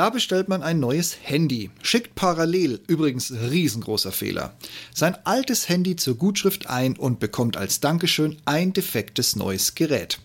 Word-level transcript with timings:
Da 0.00 0.08
bestellt 0.08 0.48
man 0.48 0.62
ein 0.62 0.80
neues 0.80 1.14
Handy, 1.24 1.68
schickt 1.82 2.14
parallel, 2.14 2.80
übrigens 2.86 3.30
riesengroßer 3.32 4.12
Fehler, 4.12 4.54
sein 4.94 5.14
altes 5.24 5.68
Handy 5.68 5.94
zur 5.94 6.14
Gutschrift 6.14 6.70
ein 6.70 6.96
und 6.96 7.20
bekommt 7.20 7.58
als 7.58 7.80
Dankeschön 7.80 8.38
ein 8.46 8.72
defektes 8.72 9.36
neues 9.36 9.74
Gerät. 9.74 10.18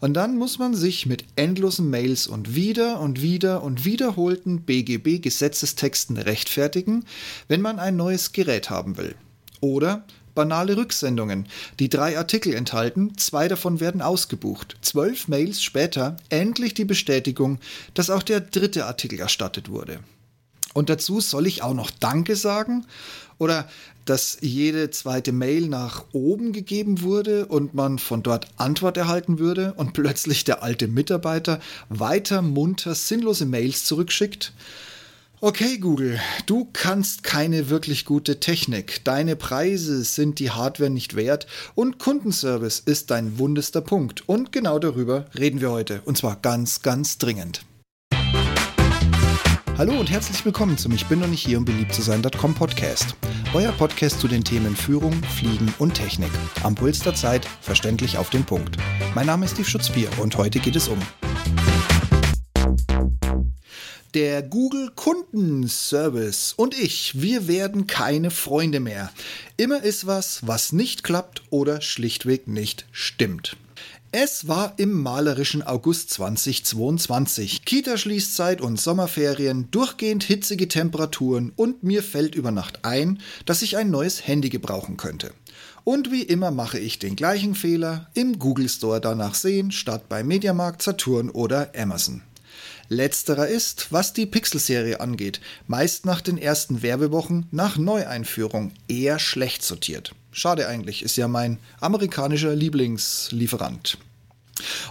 Und 0.00 0.14
dann 0.14 0.36
muss 0.36 0.58
man 0.58 0.74
sich 0.74 1.06
mit 1.06 1.24
endlosen 1.36 1.88
Mails 1.88 2.26
und 2.26 2.56
wieder 2.56 2.98
und 2.98 3.22
wieder 3.22 3.62
und 3.62 3.84
wiederholten 3.84 4.62
BGB-Gesetzestexten 4.62 6.16
rechtfertigen, 6.16 7.04
wenn 7.46 7.60
man 7.60 7.78
ein 7.78 7.94
neues 7.94 8.32
Gerät 8.32 8.70
haben 8.70 8.96
will. 8.96 9.14
Oder 9.60 10.04
banale 10.34 10.76
Rücksendungen, 10.76 11.46
die 11.78 11.88
drei 11.88 12.18
Artikel 12.18 12.54
enthalten, 12.54 13.16
zwei 13.18 13.48
davon 13.48 13.80
werden 13.80 14.02
ausgebucht. 14.02 14.76
Zwölf 14.82 15.28
Mails 15.28 15.62
später 15.62 16.16
endlich 16.28 16.74
die 16.74 16.84
Bestätigung, 16.84 17.58
dass 17.94 18.10
auch 18.10 18.22
der 18.22 18.40
dritte 18.40 18.86
Artikel 18.86 19.18
erstattet 19.20 19.68
wurde. 19.68 20.00
Und 20.74 20.88
dazu 20.88 21.20
soll 21.20 21.46
ich 21.46 21.62
auch 21.62 21.74
noch 21.74 21.90
Danke 21.90 22.36
sagen? 22.36 22.86
Oder 23.38 23.68
dass 24.04 24.38
jede 24.40 24.90
zweite 24.90 25.32
Mail 25.32 25.68
nach 25.68 26.04
oben 26.12 26.52
gegeben 26.52 27.02
wurde 27.02 27.46
und 27.46 27.74
man 27.74 27.98
von 27.98 28.22
dort 28.22 28.46
Antwort 28.56 28.96
erhalten 28.96 29.38
würde 29.38 29.74
und 29.76 29.92
plötzlich 29.92 30.44
der 30.44 30.62
alte 30.62 30.88
Mitarbeiter 30.88 31.60
weiter 31.88 32.42
munter 32.42 32.94
sinnlose 32.94 33.46
Mails 33.46 33.84
zurückschickt? 33.84 34.52
Okay, 35.44 35.78
Google, 35.78 36.20
du 36.46 36.68
kannst 36.72 37.24
keine 37.24 37.68
wirklich 37.68 38.04
gute 38.04 38.38
Technik. 38.38 39.02
Deine 39.02 39.34
Preise 39.34 40.04
sind 40.04 40.38
die 40.38 40.52
Hardware 40.52 40.88
nicht 40.88 41.16
wert 41.16 41.48
und 41.74 41.98
Kundenservice 41.98 42.78
ist 42.78 43.10
dein 43.10 43.40
wundester 43.40 43.80
Punkt. 43.80 44.28
Und 44.28 44.52
genau 44.52 44.78
darüber 44.78 45.24
reden 45.36 45.60
wir 45.60 45.72
heute. 45.72 46.00
Und 46.04 46.16
zwar 46.16 46.36
ganz, 46.36 46.82
ganz 46.82 47.18
dringend. 47.18 47.64
Hallo 49.76 49.98
und 49.98 50.12
herzlich 50.12 50.44
willkommen 50.44 50.78
zum 50.78 50.92
Ich 50.92 51.06
bin 51.06 51.18
noch 51.18 51.26
nicht 51.26 51.44
hier, 51.44 51.58
um 51.58 51.64
beliebt 51.64 51.92
zu 51.92 52.02
sein.com 52.02 52.54
Podcast. 52.54 53.16
Euer 53.52 53.72
Podcast 53.72 54.20
zu 54.20 54.28
den 54.28 54.44
Themen 54.44 54.76
Führung, 54.76 55.24
Fliegen 55.24 55.74
und 55.80 55.94
Technik. 55.94 56.30
Am 56.62 56.76
Puls 56.76 57.00
der 57.00 57.16
Zeit, 57.16 57.48
verständlich 57.62 58.16
auf 58.16 58.30
den 58.30 58.44
Punkt. 58.44 58.76
Mein 59.16 59.26
Name 59.26 59.46
ist 59.46 59.54
Steve 59.54 59.68
Schutzbier 59.68 60.08
und 60.20 60.36
heute 60.36 60.60
geht 60.60 60.76
es 60.76 60.86
um 60.86 61.00
der 64.14 64.42
Google 64.42 64.90
Kundenservice 64.94 66.52
und 66.56 66.78
ich, 66.78 67.20
wir 67.22 67.48
werden 67.48 67.86
keine 67.86 68.30
Freunde 68.30 68.80
mehr. 68.80 69.10
Immer 69.56 69.82
ist 69.82 70.06
was, 70.06 70.46
was 70.46 70.72
nicht 70.72 71.02
klappt 71.02 71.42
oder 71.50 71.80
schlichtweg 71.80 72.46
nicht 72.46 72.86
stimmt. 72.92 73.56
Es 74.14 74.46
war 74.46 74.74
im 74.76 75.02
malerischen 75.02 75.62
August 75.62 76.10
2022. 76.10 77.64
Kita-Schließzeit 77.64 78.60
und 78.60 78.78
Sommerferien, 78.78 79.70
durchgehend 79.70 80.24
hitzige 80.24 80.68
Temperaturen 80.68 81.50
und 81.56 81.82
mir 81.82 82.02
fällt 82.02 82.34
über 82.34 82.50
Nacht 82.50 82.84
ein, 82.84 83.20
dass 83.46 83.62
ich 83.62 83.78
ein 83.78 83.90
neues 83.90 84.26
Handy 84.26 84.50
gebrauchen 84.50 84.98
könnte. 84.98 85.32
Und 85.84 86.12
wie 86.12 86.22
immer 86.22 86.50
mache 86.50 86.78
ich 86.78 86.98
den 86.98 87.16
gleichen 87.16 87.54
Fehler, 87.54 88.10
im 88.12 88.38
Google 88.38 88.68
Store 88.68 89.00
danach 89.00 89.34
sehen, 89.34 89.72
statt 89.72 90.10
bei 90.10 90.22
Mediamarkt, 90.22 90.82
Saturn 90.82 91.30
oder 91.30 91.72
Amazon. 91.74 92.20
Letzterer 92.88 93.46
ist, 93.46 93.88
was 93.90 94.12
die 94.12 94.26
Pixel-Serie 94.26 95.00
angeht, 95.00 95.40
meist 95.66 96.04
nach 96.06 96.20
den 96.20 96.38
ersten 96.38 96.82
Werbewochen 96.82 97.46
nach 97.50 97.76
Neueinführung 97.76 98.72
eher 98.88 99.18
schlecht 99.18 99.62
sortiert. 99.62 100.14
Schade 100.30 100.66
eigentlich, 100.68 101.02
ist 101.02 101.16
ja 101.16 101.28
mein 101.28 101.58
amerikanischer 101.80 102.54
Lieblingslieferant. 102.54 103.98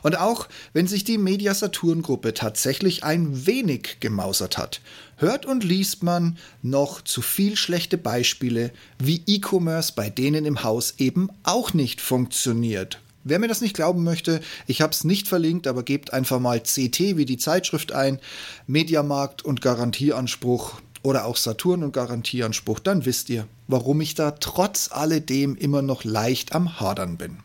Und 0.02 0.18
auch 0.18 0.48
wenn 0.74 0.88
sich 0.88 1.04
die 1.04 1.18
Media 1.18 1.54
Saturn 1.54 2.02
Gruppe 2.02 2.34
tatsächlich 2.34 3.04
ein 3.04 3.46
wenig 3.46 3.98
gemausert 4.00 4.58
hat, 4.58 4.82
hört 5.18 5.46
und 5.46 5.64
liest 5.64 6.04
man 6.04 6.38
noch 6.62 7.02
zu 7.02 7.22
viel 7.22 7.56
schlechte 7.56 7.98
Beispiele, 7.98 8.72
wie 9.00 9.24
E-Commerce 9.28 9.94
bei 9.96 10.10
denen 10.10 10.46
im 10.46 10.64
Haus 10.64 10.96
eben 10.98 11.30
auch 11.44 11.74
nicht 11.74 12.02
funktioniert. 12.02 13.00
Wer 13.24 13.40
mir 13.40 13.48
das 13.48 13.62
nicht 13.62 13.76
glauben 13.76 14.04
möchte, 14.04 14.42
ich 14.68 14.82
habe 14.82 14.94
es 14.94 15.04
nicht 15.04 15.28
verlinkt, 15.28 15.68
aber 15.68 15.84
gebt 15.84 16.14
einfach 16.14 16.40
mal 16.40 16.60
CT 16.60 17.18
wie 17.18 17.26
die 17.26 17.38
Zeitschrift 17.38 17.92
ein, 17.92 18.20
Mediamarkt 18.68 19.44
und 19.44 19.62
Garantieanspruch 19.62 20.82
oder 21.04 21.26
auch 21.26 21.38
Saturn 21.38 21.84
und 21.84 21.94
Garantieanspruch, 21.94 22.80
dann 22.80 23.06
wisst 23.06 23.30
ihr, 23.30 23.48
warum 23.68 24.02
ich 24.02 24.16
da 24.16 24.32
trotz 24.32 24.90
alledem 24.92 25.56
immer 25.56 25.82
noch 25.82 26.04
leicht 26.04 26.54
am 26.54 26.80
Hadern 26.80 27.18
bin. 27.18 27.38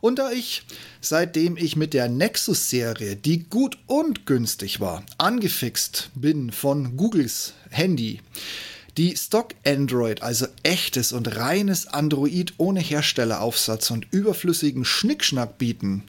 Und 0.00 0.18
da 0.18 0.32
ich, 0.32 0.64
seitdem 1.00 1.56
ich 1.56 1.76
mit 1.76 1.94
der 1.94 2.08
Nexus-Serie, 2.08 3.16
die 3.16 3.44
gut 3.48 3.78
und 3.86 4.26
günstig 4.26 4.80
war, 4.80 5.04
angefixt 5.18 6.10
bin 6.14 6.50
von 6.50 6.96
Googles 6.96 7.54
Handy, 7.70 8.20
die 8.96 9.16
Stock 9.16 9.54
Android, 9.66 10.22
also 10.22 10.46
echtes 10.62 11.12
und 11.12 11.36
reines 11.36 11.86
Android 11.86 12.54
ohne 12.58 12.80
Herstelleraufsatz 12.80 13.90
und 13.90 14.06
überflüssigen 14.12 14.84
Schnickschnack 14.84 15.58
bieten, 15.58 16.04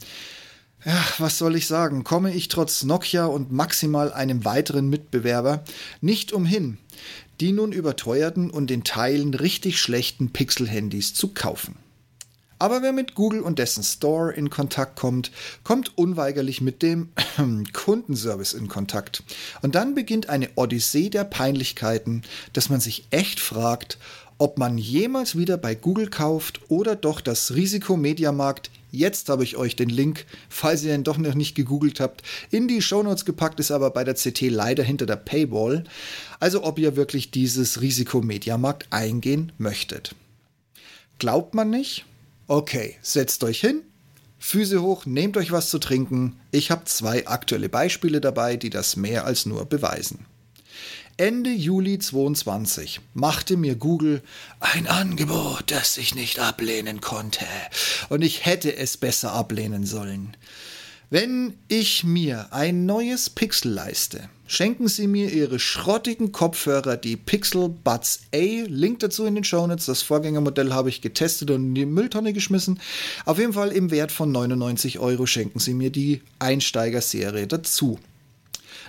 ja, 0.86 1.04
was 1.18 1.40
soll 1.40 1.56
ich 1.56 1.66
sagen, 1.66 2.04
komme 2.04 2.32
ich 2.32 2.48
trotz 2.48 2.84
Nokia 2.84 3.26
und 3.26 3.52
maximal 3.52 4.14
einem 4.14 4.46
weiteren 4.46 4.88
Mitbewerber 4.88 5.64
nicht 6.00 6.32
umhin, 6.32 6.78
die 7.42 7.54
nun 7.54 7.72
überteuerten 7.72 8.52
und 8.52 8.70
in 8.70 8.84
Teilen 8.84 9.34
richtig 9.34 9.82
schlechten 9.82 10.32
Pixel-Handys 10.32 11.16
zu 11.16 11.30
kaufen. 11.30 11.76
Aber 12.58 12.82
wer 12.82 12.94
mit 12.94 13.16
Google 13.16 13.42
und 13.42 13.60
dessen 13.60 13.84
Store 13.84 14.32
in 14.32 14.50
Kontakt 14.50 14.98
kommt, 14.98 15.32
kommt 15.64 15.98
unweigerlich 15.98 16.62
mit 16.62 16.82
dem 16.82 17.10
Kundenservice 17.74 18.54
in 18.54 18.68
Kontakt. 18.68 19.24
Und 19.62 19.76
dann 19.76 19.94
beginnt 19.94 20.30
eine 20.30 20.50
Odyssee 20.56 21.10
der 21.10 21.26
Peinlichkeiten, 21.26 22.24
dass 22.54 22.70
man 22.70 22.80
sich 22.80 23.08
echt 23.12 23.40
fragt, 23.40 23.98
ob 24.38 24.58
man 24.58 24.78
jemals 24.78 25.38
wieder 25.38 25.58
bei 25.58 25.76
Google 25.76 26.10
kauft 26.10 26.60
oder 26.70 26.96
doch 26.96 27.22
das 27.22 27.56
Risiko 27.56 27.96
Mediamarkt, 27.96 28.70
jetzt 28.92 29.30
habe 29.30 29.44
ich 29.44 29.56
euch 29.56 29.76
den 29.76 29.90
Link, 29.90 30.26
falls 30.50 30.84
ihr 30.84 30.94
ihn 30.94 31.04
doch 31.04 31.18
noch 31.18 31.36
nicht 31.36 31.56
gegoogelt 31.56 32.00
habt, 32.00 32.22
in 32.52 32.68
die 32.68 32.82
Shownotes 32.82 33.26
gepackt, 33.26 33.60
ist 33.60 33.72
aber 33.72 33.92
bei 33.92 34.04
der 34.04 34.16
CT 34.16 34.42
leider 34.42 34.84
hinter 34.84 35.06
der 35.06 35.16
Paywall. 35.16 35.86
Also 36.40 36.64
ob 36.64 36.80
ihr 36.80 36.96
wirklich 36.96 37.32
dieses 37.32 37.82
Risiko 37.82 38.22
Mediamarkt 38.22 38.88
eingehen 38.92 39.54
möchtet. 39.58 40.16
Glaubt 41.18 41.54
man 41.54 41.70
nicht? 41.70 42.06
Okay, 42.48 42.96
setzt 43.02 43.44
euch 43.44 43.60
hin, 43.60 43.82
Füße 44.38 44.82
hoch, 44.82 45.08
nehmt 45.08 45.38
euch 45.38 45.52
was 45.52 45.72
zu 45.72 45.80
trinken. 45.80 46.40
Ich 46.52 46.70
habe 46.70 46.86
zwei 46.86 47.26
aktuelle 47.28 47.70
Beispiele 47.70 48.22
dabei, 48.22 48.58
die 48.58 48.70
das 48.70 48.96
mehr 48.96 49.26
als 49.26 49.48
nur 49.48 49.66
beweisen. 49.66 50.28
Ende 51.18 51.50
Juli 51.50 51.98
22 51.98 53.00
machte 53.14 53.58
mir 53.58 53.76
Google 53.76 54.22
ein 54.60 54.86
Angebot, 54.86 55.72
das 55.72 55.98
ich 55.98 56.14
nicht 56.14 56.40
ablehnen 56.40 57.02
konnte. 57.02 57.46
Und 58.10 58.22
ich 58.22 58.46
hätte 58.46 58.76
es 58.76 58.98
besser 58.98 59.32
ablehnen 59.32 59.86
sollen. 59.86 60.36
Wenn 61.18 61.54
ich 61.70 62.04
mir 62.04 62.48
ein 62.52 62.86
neues 62.86 63.30
Pixel 63.30 63.72
leiste, 63.72 64.28
schenken 64.48 64.90
Sie 64.90 65.08
mir 65.08 65.32
Ihre 65.32 65.60
schrottigen 65.60 66.34
Kopfhörer, 66.34 66.98
die 66.98 67.16
Pixel 67.16 67.70
Buds 67.70 68.24
A. 68.34 68.66
Link 68.68 69.00
dazu 69.00 69.24
in 69.24 69.36
den 69.36 69.46
Shownotes. 69.46 69.86
Das 69.86 70.02
Vorgängermodell 70.02 70.74
habe 70.74 70.90
ich 70.90 71.00
getestet 71.00 71.52
und 71.52 71.68
in 71.68 71.74
die 71.74 71.86
Mülltonne 71.86 72.34
geschmissen. 72.34 72.82
Auf 73.24 73.40
jeden 73.40 73.54
Fall 73.54 73.72
im 73.72 73.92
Wert 73.92 74.12
von 74.12 74.30
99 74.30 75.00
Euro 75.00 75.26
schenken 75.26 75.60
Sie 75.60 75.74
mir 75.74 75.90
die 75.90 76.22
Einsteiger-Serie 76.40 77.48
dazu. 77.48 77.98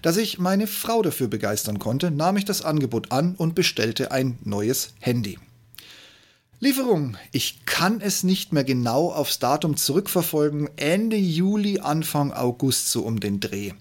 Dass 0.03 0.17
ich 0.17 0.41
meine 0.41 0.67
Frau 0.67 1.03
dafür 1.03 1.29
begeistern 1.29 1.79
konnte, 1.79 2.11
nahm 2.11 2.39
ich 2.39 2.45
das 2.45 2.63
Angebot 2.63 3.13
an 3.13 3.37
und 3.37 3.55
bestellte 3.55 4.11
ein 4.11 4.37
neues 4.43 4.95
Handy. 4.99 5.39
Lieferung. 6.59 7.19
Ich 7.33 7.67
kann 7.67 8.01
es 8.01 8.23
nicht 8.23 8.55
mehr 8.55 8.65
genau 8.65 9.13
aufs 9.13 9.39
Datum 9.39 9.77
zurückverfolgen. 9.77 10.71
Ende 10.77 11.17
Juli, 11.17 11.81
Anfang 11.81 12.33
August 12.33 12.91
so 12.91 13.03
um 13.03 13.21
den 13.21 13.41
Dreh. 13.41 13.73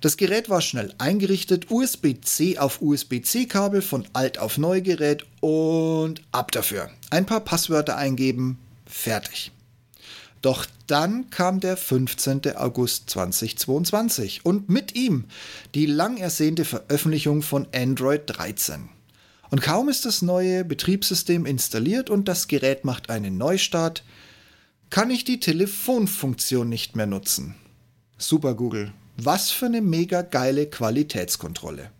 Das 0.00 0.16
Gerät 0.16 0.48
war 0.48 0.60
schnell 0.60 0.94
eingerichtet, 0.98 1.70
USB-C 1.70 2.58
auf 2.58 2.80
USB-C-Kabel 2.80 3.82
von 3.82 4.06
alt 4.12 4.38
auf 4.38 4.56
Neugerät 4.56 5.26
und 5.40 6.22
ab 6.30 6.52
dafür. 6.52 6.90
Ein 7.10 7.26
paar 7.26 7.40
Passwörter 7.40 7.96
eingeben, 7.96 8.58
fertig. 8.86 9.50
Doch 10.42 10.66
dann 10.86 11.28
kam 11.30 11.58
der 11.58 11.76
15. 11.76 12.56
August 12.56 13.10
2022 13.10 14.44
und 14.44 14.68
mit 14.68 14.94
ihm 14.94 15.24
die 15.74 15.86
lang 15.86 16.18
ersehnte 16.18 16.64
Veröffentlichung 16.64 17.42
von 17.42 17.66
Android 17.74 18.22
13. 18.26 18.88
Und 19.52 19.60
kaum 19.60 19.90
ist 19.90 20.06
das 20.06 20.22
neue 20.22 20.64
Betriebssystem 20.64 21.44
installiert 21.44 22.08
und 22.08 22.26
das 22.26 22.48
Gerät 22.48 22.86
macht 22.86 23.10
einen 23.10 23.36
Neustart, 23.36 24.02
kann 24.88 25.10
ich 25.10 25.24
die 25.24 25.40
Telefonfunktion 25.40 26.70
nicht 26.70 26.96
mehr 26.96 27.04
nutzen. 27.04 27.54
Super 28.16 28.54
Google, 28.54 28.94
was 29.18 29.50
für 29.50 29.66
eine 29.66 29.82
mega 29.82 30.22
geile 30.22 30.68
Qualitätskontrolle. 30.68 31.90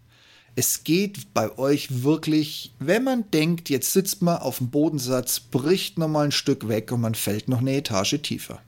Es 0.57 0.83
geht 0.83 1.35
bei 1.35 1.59
euch 1.59 2.03
wirklich, 2.03 2.73
wenn 2.79 3.05
man 3.05 3.31
denkt, 3.31 3.69
jetzt 3.69 3.93
sitzt 3.93 4.23
man 4.23 4.39
auf 4.39 4.57
dem 4.57 4.71
Bodensatz, 4.71 5.39
bricht 5.39 5.99
nochmal 5.99 6.29
ein 6.29 6.33
Stück 6.33 6.69
weg 6.69 6.91
und 6.91 7.03
man 7.03 7.15
fällt 7.15 7.49
noch 7.49 7.59
eine 7.59 7.77
Etage 7.77 8.19
tiefer. 8.23 8.63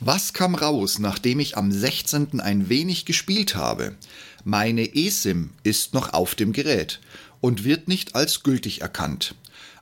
Was 0.00 0.34
kam 0.34 0.54
raus, 0.54 0.98
nachdem 0.98 1.40
ich 1.40 1.56
am 1.56 1.72
16. 1.72 2.40
ein 2.40 2.68
wenig 2.68 3.06
gespielt 3.06 3.54
habe? 3.54 3.96
Meine 4.44 4.94
eSIM 4.94 5.52
ist 5.62 5.94
noch 5.94 6.12
auf 6.12 6.34
dem 6.34 6.52
Gerät 6.52 7.00
und 7.42 7.64
wird 7.64 7.88
nicht 7.88 8.14
als 8.14 8.42
gültig 8.42 8.80
erkannt. 8.80 9.34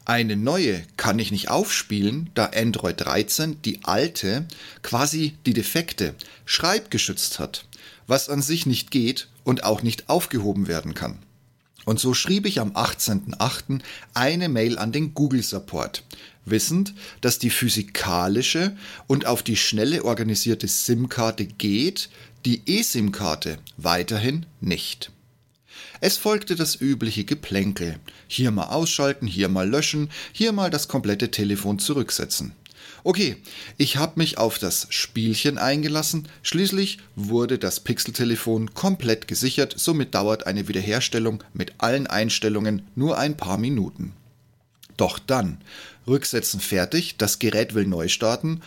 Eine 0.05 0.35
neue 0.35 0.83
kann 0.97 1.21
ich 1.21 1.31
nicht 1.31 1.51
aufspielen, 1.51 2.31
da 2.35 2.47
Android 2.47 3.01
13 3.01 3.63
die 3.63 3.85
alte, 3.85 4.47
quasi 4.83 5.37
die 5.47 5.53
defekte, 5.53 6.17
schreibgeschützt 6.47 7.39
hat, 7.39 7.67
was 8.09 8.29
an 8.29 8.43
sich 8.43 8.67
nicht 8.67 8.91
geht 8.91 9.29
und 9.45 9.63
auch 9.63 9.83
nicht 9.83 10.09
aufgehoben 10.09 10.67
werden 10.67 10.95
kann. 10.95 11.19
Und 11.85 12.01
so 12.01 12.15
schrieb 12.15 12.47
ich 12.47 12.61
am 12.61 12.73
18.08. 12.73 13.81
eine 14.15 14.49
Mail 14.49 14.79
an 14.79 14.91
den 14.91 15.15
Google 15.15 15.43
Support, 15.43 16.03
wissend, 16.45 16.95
dass 17.21 17.39
die 17.39 17.51
physikalische 17.51 18.77
und 19.07 19.27
auf 19.27 19.43
die 19.43 19.57
schnelle 19.57 20.05
organisierte 20.05 20.67
SIM-Karte 20.67 21.47
geht, 21.47 22.11
die 22.45 22.63
eSIM-Karte 22.67 23.59
weiterhin 23.77 24.47
nicht. 24.61 25.13
Es 26.01 26.17
folgte 26.17 26.57
das 26.57 26.81
übliche 26.81 27.25
Geplänkel. 27.25 27.99
Hier 28.27 28.51
mal 28.51 28.69
ausschalten, 28.69 29.27
hier 29.27 29.49
mal 29.49 29.69
löschen, 29.69 30.11
hier 30.33 30.53
mal 30.53 30.71
das 30.71 30.89
komplette 30.89 31.31
Telefon 31.31 31.79
zurücksetzen. 31.79 32.53
Okay, 33.03 33.37
ich 33.79 33.97
habe 33.97 34.15
mich 34.17 34.37
auf 34.37 34.59
das 34.59 34.87
Spielchen 34.91 35.57
eingelassen. 35.59 36.29
Schließlich 36.43 36.99
wurde 37.17 37.59
das 37.59 37.81
Pixeltelefon 37.81 38.75
komplett 38.75 39.27
gesichert, 39.27 39.75
somit 39.77 40.15
dauert 40.15 40.47
eine 40.47 40.69
Wiederherstellung 40.69 41.43
mit 41.55 41.75
allen 41.79 42.07
Einstellungen 42.07 42.83
nur 42.95 43.17
ein 43.17 43.37
paar 43.37 43.59
Minuten. 43.59 44.13
Doch 44.97 45.19
dann, 45.19 45.59
Rücksetzen 46.07 46.61
fertig, 46.61 47.17
das 47.17 47.39
Gerät 47.39 47.75
will 47.75 47.87
neu 47.87 48.09
starten 48.09 48.61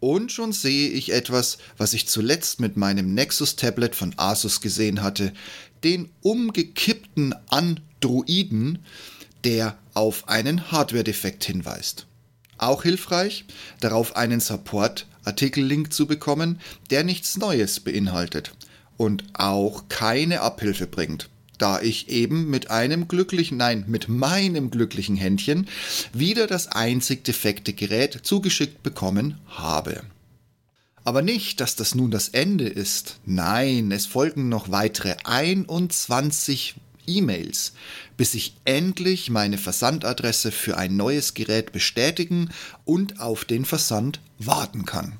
und 0.00 0.32
schon 0.32 0.52
sehe 0.52 0.90
ich 0.90 1.12
etwas, 1.12 1.58
was 1.78 1.94
ich 1.94 2.08
zuletzt 2.08 2.60
mit 2.60 2.76
meinem 2.76 3.14
Nexus 3.14 3.56
Tablet 3.56 3.94
von 3.94 4.12
Asus 4.18 4.60
gesehen 4.60 5.02
hatte, 5.02 5.32
den 5.84 6.08
umgekippten 6.22 7.34
Androiden, 7.48 8.78
der 9.44 9.78
auf 9.92 10.28
einen 10.28 10.72
Hardware-Defekt 10.72 11.44
hinweist. 11.44 12.06
Auch 12.56 12.82
hilfreich, 12.82 13.44
darauf 13.80 14.16
einen 14.16 14.40
Support-Artikel-Link 14.40 15.92
zu 15.92 16.06
bekommen, 16.06 16.60
der 16.90 17.04
nichts 17.04 17.36
Neues 17.36 17.80
beinhaltet 17.80 18.54
und 18.96 19.24
auch 19.34 19.88
keine 19.88 20.40
Abhilfe 20.40 20.86
bringt, 20.86 21.28
da 21.58 21.80
ich 21.80 22.08
eben 22.08 22.48
mit 22.48 22.70
einem 22.70 23.06
glücklichen, 23.08 23.58
nein, 23.58 23.84
mit 23.86 24.08
meinem 24.08 24.70
glücklichen 24.70 25.16
Händchen 25.16 25.68
wieder 26.12 26.46
das 26.46 26.68
einzig 26.68 27.24
defekte 27.24 27.72
Gerät 27.72 28.20
zugeschickt 28.22 28.82
bekommen 28.82 29.38
habe. 29.48 30.02
Aber 31.04 31.20
nicht, 31.20 31.60
dass 31.60 31.76
das 31.76 31.94
nun 31.94 32.10
das 32.10 32.28
Ende 32.30 32.66
ist. 32.66 33.18
Nein, 33.26 33.92
es 33.92 34.06
folgen 34.06 34.48
noch 34.48 34.70
weitere 34.70 35.16
21 35.24 36.76
E-Mails, 37.06 37.74
bis 38.16 38.34
ich 38.34 38.56
endlich 38.64 39.28
meine 39.28 39.58
Versandadresse 39.58 40.50
für 40.50 40.78
ein 40.78 40.96
neues 40.96 41.34
Gerät 41.34 41.72
bestätigen 41.72 42.48
und 42.86 43.20
auf 43.20 43.44
den 43.44 43.66
Versand 43.66 44.20
warten 44.38 44.86
kann. 44.86 45.18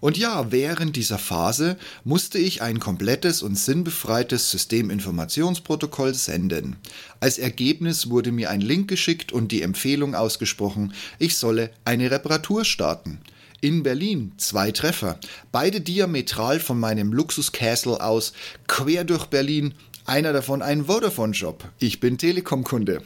Und 0.00 0.18
ja, 0.18 0.50
während 0.50 0.96
dieser 0.96 1.18
Phase 1.18 1.76
musste 2.02 2.36
ich 2.36 2.60
ein 2.60 2.80
komplettes 2.80 3.40
und 3.40 3.56
sinnbefreites 3.56 4.50
Systeminformationsprotokoll 4.50 6.14
senden. 6.14 6.74
Als 7.20 7.38
Ergebnis 7.38 8.10
wurde 8.10 8.32
mir 8.32 8.50
ein 8.50 8.60
Link 8.60 8.88
geschickt 8.88 9.30
und 9.30 9.52
die 9.52 9.62
Empfehlung 9.62 10.16
ausgesprochen, 10.16 10.92
ich 11.20 11.36
solle 11.36 11.70
eine 11.84 12.10
Reparatur 12.10 12.64
starten. 12.64 13.20
In 13.62 13.84
Berlin 13.84 14.32
zwei 14.38 14.72
Treffer, 14.72 15.20
beide 15.52 15.80
diametral 15.80 16.58
von 16.58 16.80
meinem 16.80 17.12
Luxus 17.12 17.52
Castle 17.52 18.02
aus, 18.02 18.32
quer 18.66 19.04
durch 19.04 19.26
Berlin 19.26 19.74
einer 20.04 20.32
davon 20.32 20.62
ein 20.62 20.86
Vodafone-Job. 20.86 21.70
Ich 21.78 22.00
bin 22.00 22.18
Telekom-Kunde. 22.18 23.02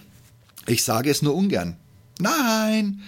Ich 0.66 0.82
sage 0.82 1.10
es 1.10 1.20
nur 1.20 1.34
ungern. 1.34 1.76
Nein! 2.20 3.02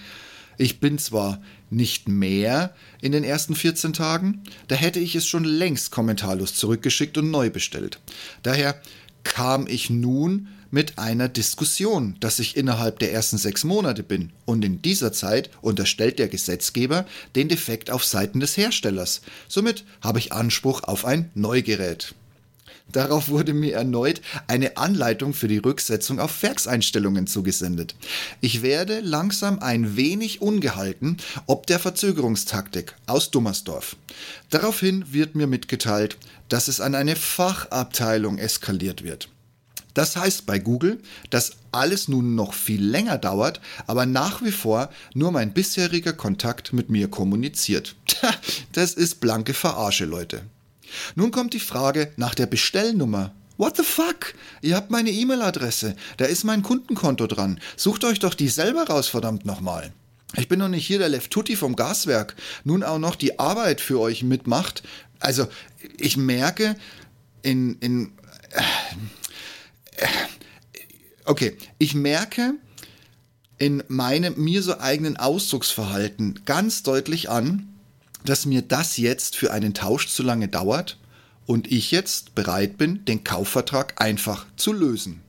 Ich 0.59 0.79
bin 0.79 0.99
zwar 0.99 1.41
nicht 1.71 2.07
mehr 2.07 2.75
in 3.01 3.13
den 3.13 3.25
ersten 3.25 3.55
14 3.55 3.95
Tagen, 3.95 4.43
da 4.67 4.75
hätte 4.75 5.01
ich 5.01 5.17
es 5.17 5.27
schon 5.27 5.45
längst 5.45 5.91
kommentarlos 5.91 6.55
zurückgeschickt 6.55 7.17
und 7.17 7.31
neu 7.31 7.49
bestellt. 7.49 7.99
Daher 8.43 8.79
kam 9.25 9.67
ich 9.67 9.89
nun 9.89 10.49
mit 10.71 10.99
einer 10.99 11.29
Diskussion, 11.29 12.17
dass 12.21 12.39
ich 12.39 12.57
innerhalb 12.57 12.99
der 12.99 13.13
ersten 13.13 13.39
sechs 13.39 13.65
Monate 13.65 14.03
bin. 14.03 14.33
Und 14.45 14.65
in 14.65 14.83
dieser 14.83 15.13
Zeit 15.13 15.51
unterstellt 15.61 16.19
der 16.19 16.29
Gesetzgeber 16.29 17.07
den 17.37 17.49
Defekt 17.49 17.91
auf 17.91 18.05
Seiten 18.05 18.41
des 18.41 18.57
Herstellers. 18.57 19.23
Somit 19.49 19.85
habe 20.01 20.19
ich 20.19 20.33
Anspruch 20.33 20.85
auf 20.85 21.05
ein 21.05 21.31
Neugerät. 21.35 22.15
Darauf 22.91 23.29
wurde 23.29 23.53
mir 23.53 23.75
erneut 23.75 24.23
eine 24.47 24.79
Anleitung 24.79 25.35
für 25.35 25.49
die 25.49 25.59
Rücksetzung 25.59 26.19
auf 26.21 26.43
Werkseinstellungen 26.43 27.27
zugesendet. 27.27 27.95
Ich 28.41 28.63
werde 28.63 29.01
langsam 29.01 29.59
ein 29.59 29.97
wenig 29.97 30.41
ungehalten 30.41 31.19
ob 31.47 31.67
der 31.67 31.79
Verzögerungstaktik 31.79 32.95
aus 33.07 33.31
Dummersdorf. 33.31 33.97
Daraufhin 34.51 35.13
wird 35.13 35.35
mir 35.35 35.47
mitgeteilt, 35.47 36.17
dass 36.49 36.69
es 36.69 36.81
an 36.81 36.95
eine 36.95 37.17
Fachabteilung 37.17 38.39
eskaliert 38.39 39.05
wird. 39.05 39.29
Das 39.99 40.15
heißt 40.15 40.47
bei 40.47 40.61
Google, 40.61 41.01
dass 41.29 41.55
alles 41.73 42.07
nun 42.07 42.37
noch 42.37 42.55
viel 42.55 42.81
länger 42.81 43.19
dauert, 43.19 43.61
aber 43.89 44.07
nach 44.07 44.45
wie 44.45 44.53
vor 44.53 44.91
nur 45.13 45.33
mein 45.33 45.53
bisheriger 45.53 46.13
Kontakt 46.13 46.73
mit 46.73 46.89
mir 46.89 47.09
kommuniziert. 47.09 47.97
Das 48.73 48.95
ist 48.95 49.19
blanke 49.19 49.55
Verarsche, 49.55 50.05
Leute. 50.05 50.43
Nun 51.17 51.33
kommt 51.33 51.53
die 51.53 51.59
Frage 51.59 52.13
nach 52.17 52.37
der 52.37 52.47
Bestellnummer. 52.47 53.33
What 53.57 53.77
the 53.77 53.83
fuck? 53.83 54.35
Ihr 54.63 54.77
habt 54.77 54.93
meine 54.93 55.11
E-Mail-Adresse. 55.11 55.97
Da 56.17 56.27
ist 56.27 56.45
mein 56.45 56.63
Kundenkonto 56.63 57.27
dran. 57.27 57.59
Sucht 57.77 58.05
euch 58.05 58.21
doch 58.21 58.35
die 58.35 58.51
selber 58.51 58.85
raus, 58.85 59.09
verdammt 59.09 59.47
nochmal. 59.47 59.93
Ich 60.37 60.47
bin 60.47 60.61
doch 60.61 60.69
nicht 60.69 60.87
hier 60.87 61.01
der 61.01 61.09
Leftutti 61.09 61.57
vom 61.57 61.75
Gaswerk. 61.75 62.37
Nun 62.63 62.85
auch 62.85 63.01
noch 63.01 63.17
die 63.17 63.41
Arbeit 63.41 63.81
für 63.81 63.99
euch 63.99 64.23
mitmacht. 64.23 64.85
Also, 65.19 65.49
ich 65.99 66.17
merke 66.17 66.77
in, 67.43 67.79
in, 67.81 68.13
äh, 68.53 68.63
okay, 71.25 71.57
ich 71.79 71.95
merke 71.95 72.55
in 73.59 73.83
meinem 73.89 74.35
mir 74.43 74.63
so 74.63 74.79
eigenen 74.79 75.17
Ausdrucksverhalten 75.17 76.41
ganz 76.45 76.83
deutlich 76.83 77.29
an, 77.29 77.69
dass 78.25 78.47
mir 78.47 78.63
das 78.63 78.97
jetzt 78.97 79.37
für 79.37 79.53
einen 79.53 79.75
Tausch 79.75 80.09
zu 80.09 80.23
lange 80.23 80.49
dauert 80.49 80.99
und 81.47 81.71
ich 81.73 81.91
jetzt 81.91 82.35
bereit 82.35 82.77
bin, 82.79 83.05
den 83.05 83.25
Kaufvertrag 83.25 84.01
einfach 84.01 84.47
zu 84.57 84.73
lösen. 84.73 85.23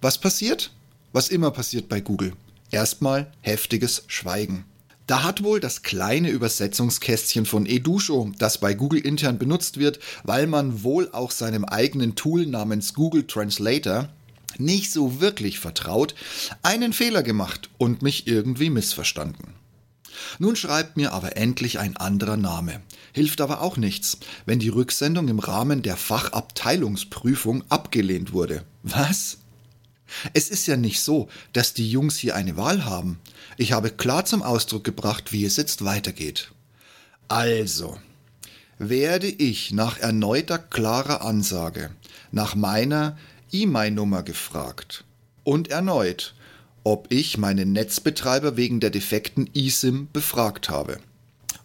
Was 0.00 0.18
passiert? 0.18 0.72
Was 1.12 1.28
immer 1.28 1.50
passiert 1.50 1.88
bei 1.88 2.00
Google. 2.00 2.32
Erstmal 2.70 3.32
heftiges 3.40 4.04
Schweigen. 4.08 4.64
Da 5.06 5.22
hat 5.22 5.42
wohl 5.42 5.60
das 5.60 5.82
kleine 5.82 6.30
Übersetzungskästchen 6.30 7.44
von 7.44 7.66
Edusho, 7.66 8.32
das 8.38 8.58
bei 8.58 8.72
Google 8.72 9.00
intern 9.00 9.38
benutzt 9.38 9.78
wird, 9.78 9.98
weil 10.22 10.46
man 10.46 10.82
wohl 10.82 11.10
auch 11.12 11.30
seinem 11.30 11.64
eigenen 11.66 12.14
Tool 12.14 12.46
namens 12.46 12.94
Google 12.94 13.26
Translator 13.26 14.08
nicht 14.56 14.92
so 14.92 15.20
wirklich 15.20 15.58
vertraut, 15.58 16.14
einen 16.62 16.92
Fehler 16.92 17.22
gemacht 17.22 17.68
und 17.76 18.02
mich 18.02 18.26
irgendwie 18.26 18.70
missverstanden. 18.70 19.54
Nun 20.38 20.56
schreibt 20.56 20.96
mir 20.96 21.12
aber 21.12 21.36
endlich 21.36 21.78
ein 21.78 21.96
anderer 21.96 22.36
Name. 22.36 22.80
Hilft 23.12 23.40
aber 23.40 23.60
auch 23.60 23.76
nichts, 23.76 24.18
wenn 24.46 24.58
die 24.58 24.68
Rücksendung 24.68 25.28
im 25.28 25.38
Rahmen 25.38 25.82
der 25.82 25.96
Fachabteilungsprüfung 25.96 27.64
abgelehnt 27.68 28.32
wurde. 28.32 28.64
Was? 28.82 29.38
Es 30.32 30.48
ist 30.48 30.66
ja 30.66 30.76
nicht 30.76 31.00
so, 31.00 31.28
dass 31.52 31.74
die 31.74 31.90
Jungs 31.90 32.16
hier 32.16 32.34
eine 32.34 32.56
Wahl 32.56 32.84
haben. 32.84 33.18
Ich 33.56 33.72
habe 33.72 33.90
klar 33.90 34.24
zum 34.24 34.42
Ausdruck 34.42 34.84
gebracht, 34.84 35.32
wie 35.32 35.44
es 35.44 35.56
jetzt 35.56 35.84
weitergeht. 35.84 36.52
Also, 37.28 37.98
werde 38.78 39.28
ich 39.28 39.72
nach 39.72 39.98
erneuter 39.98 40.58
klarer 40.58 41.22
Ansage 41.22 41.90
nach 42.32 42.54
meiner 42.54 43.16
E-Mail-Nummer 43.52 44.22
gefragt 44.22 45.04
und 45.44 45.68
erneut 45.68 46.34
ob 46.84 47.06
ich 47.10 47.38
meinen 47.38 47.72
Netzbetreiber 47.72 48.56
wegen 48.56 48.78
der 48.78 48.90
defekten 48.90 49.48
eSIM 49.54 50.08
befragt 50.12 50.68
habe. 50.68 50.98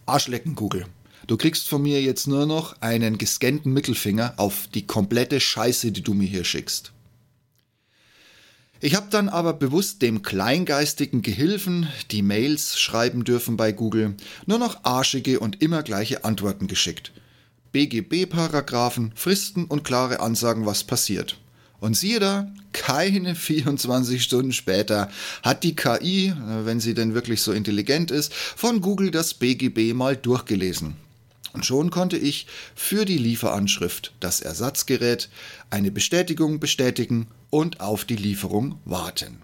Arschlecken 0.06 0.54
Google. 0.54 0.86
Du 1.26 1.36
kriegst 1.36 1.68
von 1.68 1.82
mir 1.82 2.02
jetzt 2.02 2.26
nur 2.26 2.46
noch 2.46 2.80
einen 2.80 3.18
gescannten 3.18 3.72
Mittelfinger 3.72 4.34
auf 4.38 4.66
die 4.74 4.86
komplette 4.86 5.38
Scheiße, 5.38 5.92
die 5.92 6.02
du 6.02 6.14
mir 6.14 6.26
hier 6.26 6.44
schickst. 6.44 6.92
Ich 8.82 8.94
habe 8.94 9.08
dann 9.10 9.28
aber 9.28 9.52
bewusst 9.52 10.00
dem 10.00 10.22
kleingeistigen 10.22 11.20
Gehilfen, 11.20 11.86
die 12.10 12.22
Mails 12.22 12.80
schreiben 12.80 13.24
dürfen 13.24 13.58
bei 13.58 13.72
Google, 13.72 14.14
nur 14.46 14.58
noch 14.58 14.84
arschige 14.84 15.38
und 15.38 15.60
immer 15.60 15.82
gleiche 15.82 16.24
Antworten 16.24 16.66
geschickt. 16.66 17.12
BGB-Paragraphen, 17.72 19.12
Fristen 19.14 19.66
und 19.66 19.84
klare 19.84 20.20
Ansagen, 20.20 20.64
was 20.64 20.84
passiert. 20.84 21.36
Und 21.78 21.94
siehe 21.94 22.20
da, 22.20 22.50
keine 22.72 23.34
24 23.36 24.22
Stunden 24.22 24.52
später 24.54 25.10
hat 25.42 25.62
die 25.62 25.76
KI, 25.76 26.28
äh, 26.28 26.64
wenn 26.64 26.80
sie 26.80 26.94
denn 26.94 27.12
wirklich 27.12 27.42
so 27.42 27.52
intelligent 27.52 28.10
ist, 28.10 28.32
von 28.32 28.80
Google 28.80 29.10
das 29.10 29.34
BGB 29.34 29.92
mal 29.92 30.16
durchgelesen. 30.16 30.96
Und 31.52 31.66
schon 31.66 31.90
konnte 31.90 32.16
ich 32.16 32.46
für 32.74 33.04
die 33.04 33.18
Lieferanschrift 33.18 34.14
das 34.20 34.40
Ersatzgerät 34.40 35.28
eine 35.68 35.90
Bestätigung 35.90 36.60
bestätigen 36.60 37.26
und 37.50 37.80
auf 37.80 38.04
die 38.04 38.16
Lieferung 38.16 38.78
warten. 38.84 39.42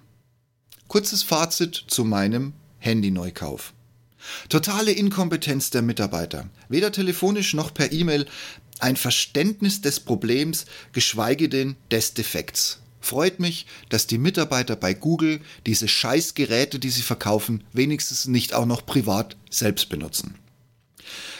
Kurzes 0.88 1.22
Fazit 1.22 1.84
zu 1.88 2.04
meinem 2.04 2.52
Handyneukauf. 2.78 3.72
Totale 4.48 4.92
Inkompetenz 4.92 5.70
der 5.70 5.82
Mitarbeiter. 5.82 6.48
Weder 6.68 6.92
telefonisch 6.92 7.54
noch 7.54 7.75
per 7.75 7.92
E-Mail 7.92 8.26
ein 8.78 8.96
Verständnis 8.96 9.80
des 9.80 10.00
Problems, 10.00 10.66
geschweige 10.92 11.48
denn 11.48 11.76
des 11.90 12.14
Defekts. 12.14 12.80
Freut 13.00 13.38
mich, 13.40 13.66
dass 13.88 14.06
die 14.06 14.18
Mitarbeiter 14.18 14.75
bei 14.75 14.92
Google 14.92 15.40
diese 15.64 15.86
Scheißgeräte, 15.86 16.78
die 16.78 16.90
sie 16.90 17.02
verkaufen, 17.02 17.62
wenigstens 17.72 18.26
nicht 18.26 18.52
auch 18.52 18.66
noch 18.66 18.84
privat 18.84 19.36
selbst 19.48 19.88
benutzen. 19.88 20.34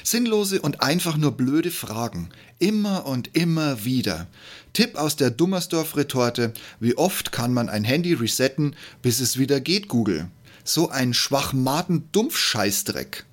Sinnlose 0.03 0.61
und 0.61 0.83
einfach 0.83 1.17
nur 1.17 1.33
blöde 1.33 1.71
Fragen. 1.71 2.31
Immer 2.59 3.07
und 3.07 3.37
immer 3.37 3.85
wieder. 3.85 4.27
Tipp 4.73 4.97
aus 4.97 5.17
der 5.17 5.31
Dummersdorf-Retorte. 5.31 6.53
Wie 6.81 6.97
oft 6.97 7.33
kann 7.33 7.53
man 7.53 7.69
ein 7.69 7.85
Handy 7.85 8.15
resetten, 8.15 8.77
bis 9.03 9.21
es 9.21 9.39
wieder 9.39 9.61
geht, 9.61 9.89
Google? 9.89 10.29
So 10.65 10.91
ein 10.91 11.15
schwachmaten 11.15 12.09
Dumpfscheißdreck. 12.13 13.25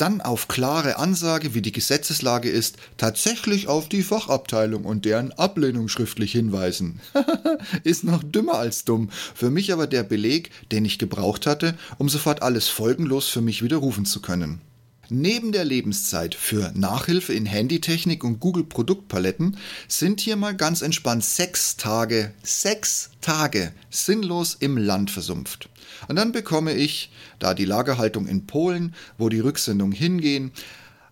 Dann 0.00 0.22
auf 0.22 0.48
klare 0.48 0.96
Ansage, 0.96 1.52
wie 1.52 1.60
die 1.60 1.72
Gesetzeslage 1.72 2.48
ist, 2.48 2.78
tatsächlich 2.96 3.68
auf 3.68 3.86
die 3.86 4.02
Fachabteilung 4.02 4.86
und 4.86 5.04
deren 5.04 5.30
Ablehnung 5.32 5.88
schriftlich 5.88 6.32
hinweisen. 6.32 7.00
ist 7.84 8.04
noch 8.04 8.22
dümmer 8.22 8.54
als 8.54 8.86
dumm. 8.86 9.10
Für 9.34 9.50
mich 9.50 9.74
aber 9.74 9.86
der 9.86 10.02
Beleg, 10.02 10.52
den 10.72 10.86
ich 10.86 10.98
gebraucht 10.98 11.46
hatte, 11.46 11.76
um 11.98 12.08
sofort 12.08 12.40
alles 12.40 12.68
folgenlos 12.68 13.28
für 13.28 13.42
mich 13.42 13.62
widerrufen 13.62 14.06
zu 14.06 14.22
können. 14.22 14.62
Neben 15.12 15.50
der 15.50 15.64
Lebenszeit 15.64 16.36
für 16.36 16.70
Nachhilfe 16.76 17.32
in 17.32 17.44
Handytechnik 17.44 18.22
und 18.22 18.38
Google 18.38 18.62
Produktpaletten 18.62 19.56
sind 19.88 20.20
hier 20.20 20.36
mal 20.36 20.54
ganz 20.54 20.82
entspannt 20.82 21.24
sechs 21.24 21.76
Tage, 21.76 22.32
sechs 22.44 23.10
Tage 23.20 23.72
sinnlos 23.90 24.56
im 24.60 24.76
Land 24.76 25.10
versumpft. 25.10 25.68
Und 26.06 26.14
dann 26.14 26.30
bekomme 26.30 26.74
ich, 26.74 27.10
da 27.40 27.54
die 27.54 27.64
Lagerhaltung 27.64 28.28
in 28.28 28.46
Polen, 28.46 28.94
wo 29.18 29.28
die 29.28 29.40
Rücksendungen 29.40 29.96
hingehen, 29.96 30.52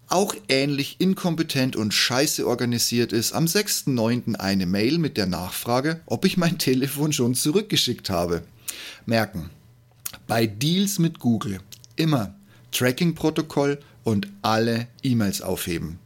auch 0.07 0.33
ähnlich 0.49 1.01
inkompetent 1.01 1.75
und 1.75 1.93
scheiße 1.93 2.47
organisiert 2.47 3.13
ist, 3.13 3.33
am 3.33 3.47
6.9. 3.47 4.37
eine 4.37 4.67
Mail 4.67 4.99
mit 4.99 5.17
der 5.17 5.27
Nachfrage, 5.27 6.03
ob 6.07 6.25
ich 6.25 6.37
mein 6.37 6.59
Telefon 6.59 7.13
schon 7.13 7.35
zurückgeschickt 7.35 8.11
habe. 8.11 8.45
Merken, 9.07 9.51
bei 10.29 10.47
Deals 10.47 11.01
mit 11.01 11.19
Google 11.19 11.59
immer 11.97 12.38
Tracking-Protokoll 12.73 13.81
und 14.05 14.29
alle 14.43 14.89
E-Mails 15.03 15.43
aufheben. 15.43 15.99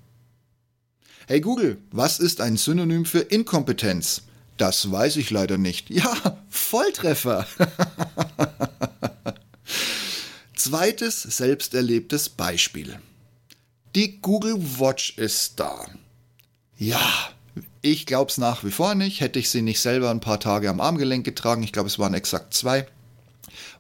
Hey 1.26 1.40
Google, 1.40 1.78
was 1.90 2.18
ist 2.18 2.40
ein 2.40 2.56
Synonym 2.56 3.04
für 3.04 3.20
Inkompetenz? 3.20 4.22
Das 4.56 4.90
weiß 4.90 5.16
ich 5.16 5.30
leider 5.30 5.58
nicht. 5.58 5.90
Ja, 5.90 6.38
Volltreffer. 6.48 7.46
Zweites 10.54 11.22
selbsterlebtes 11.22 12.28
Beispiel. 12.28 12.98
Die 13.94 14.20
Google 14.20 14.56
Watch 14.78 15.18
ist 15.18 15.60
da. 15.60 15.86
Ja, 16.76 17.30
ich 17.82 18.06
glaube 18.06 18.30
es 18.30 18.38
nach 18.38 18.64
wie 18.64 18.70
vor 18.70 18.94
nicht. 18.94 19.20
Hätte 19.20 19.38
ich 19.38 19.50
sie 19.50 19.62
nicht 19.62 19.80
selber 19.80 20.10
ein 20.10 20.20
paar 20.20 20.40
Tage 20.40 20.70
am 20.70 20.80
Armgelenk 20.80 21.24
getragen, 21.24 21.62
ich 21.62 21.72
glaube 21.72 21.88
es 21.88 21.98
waren 21.98 22.14
exakt 22.14 22.54
zwei, 22.54 22.86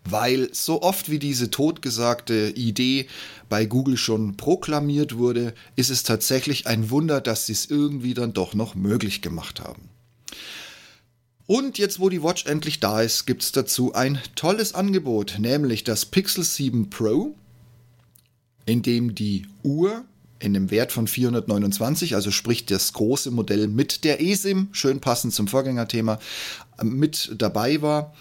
weil 0.04 0.48
so 0.52 0.82
oft 0.82 1.10
wie 1.10 1.18
diese 1.18 1.50
totgesagte 1.50 2.52
Idee 2.56 3.06
bei 3.48 3.64
Google 3.66 3.96
schon 3.96 4.36
proklamiert 4.36 5.16
wurde, 5.16 5.54
ist 5.76 5.90
es 5.90 6.02
tatsächlich 6.02 6.66
ein 6.66 6.90
Wunder, 6.90 7.20
dass 7.20 7.46
sie 7.46 7.52
es 7.52 7.66
irgendwie 7.66 8.14
dann 8.14 8.32
doch 8.32 8.54
noch 8.54 8.74
möglich 8.74 9.22
gemacht 9.22 9.60
haben. 9.60 9.88
Und 11.46 11.76
jetzt, 11.78 12.00
wo 12.00 12.08
die 12.08 12.22
Watch 12.22 12.46
endlich 12.46 12.80
da 12.80 13.02
ist, 13.02 13.26
gibt 13.26 13.42
es 13.42 13.52
dazu 13.52 13.92
ein 13.94 14.18
tolles 14.36 14.74
Angebot, 14.74 15.36
nämlich 15.38 15.84
das 15.84 16.06
Pixel 16.06 16.44
7 16.44 16.88
Pro, 16.88 17.34
in 18.64 18.82
dem 18.82 19.14
die 19.14 19.46
Uhr 19.62 20.04
in 20.42 20.54
dem 20.54 20.70
Wert 20.70 20.90
von 20.90 21.06
429, 21.06 22.16
also 22.16 22.30
sprich 22.30 22.66
das 22.66 22.92
große 22.92 23.30
Modell 23.30 23.68
mit 23.68 24.02
der 24.02 24.20
eSIM, 24.20 24.68
schön 24.72 25.00
passend 25.00 25.32
zum 25.32 25.46
Vorgängerthema, 25.46 26.18
mit 26.82 27.34
dabei 27.38 27.80
war 27.80 28.12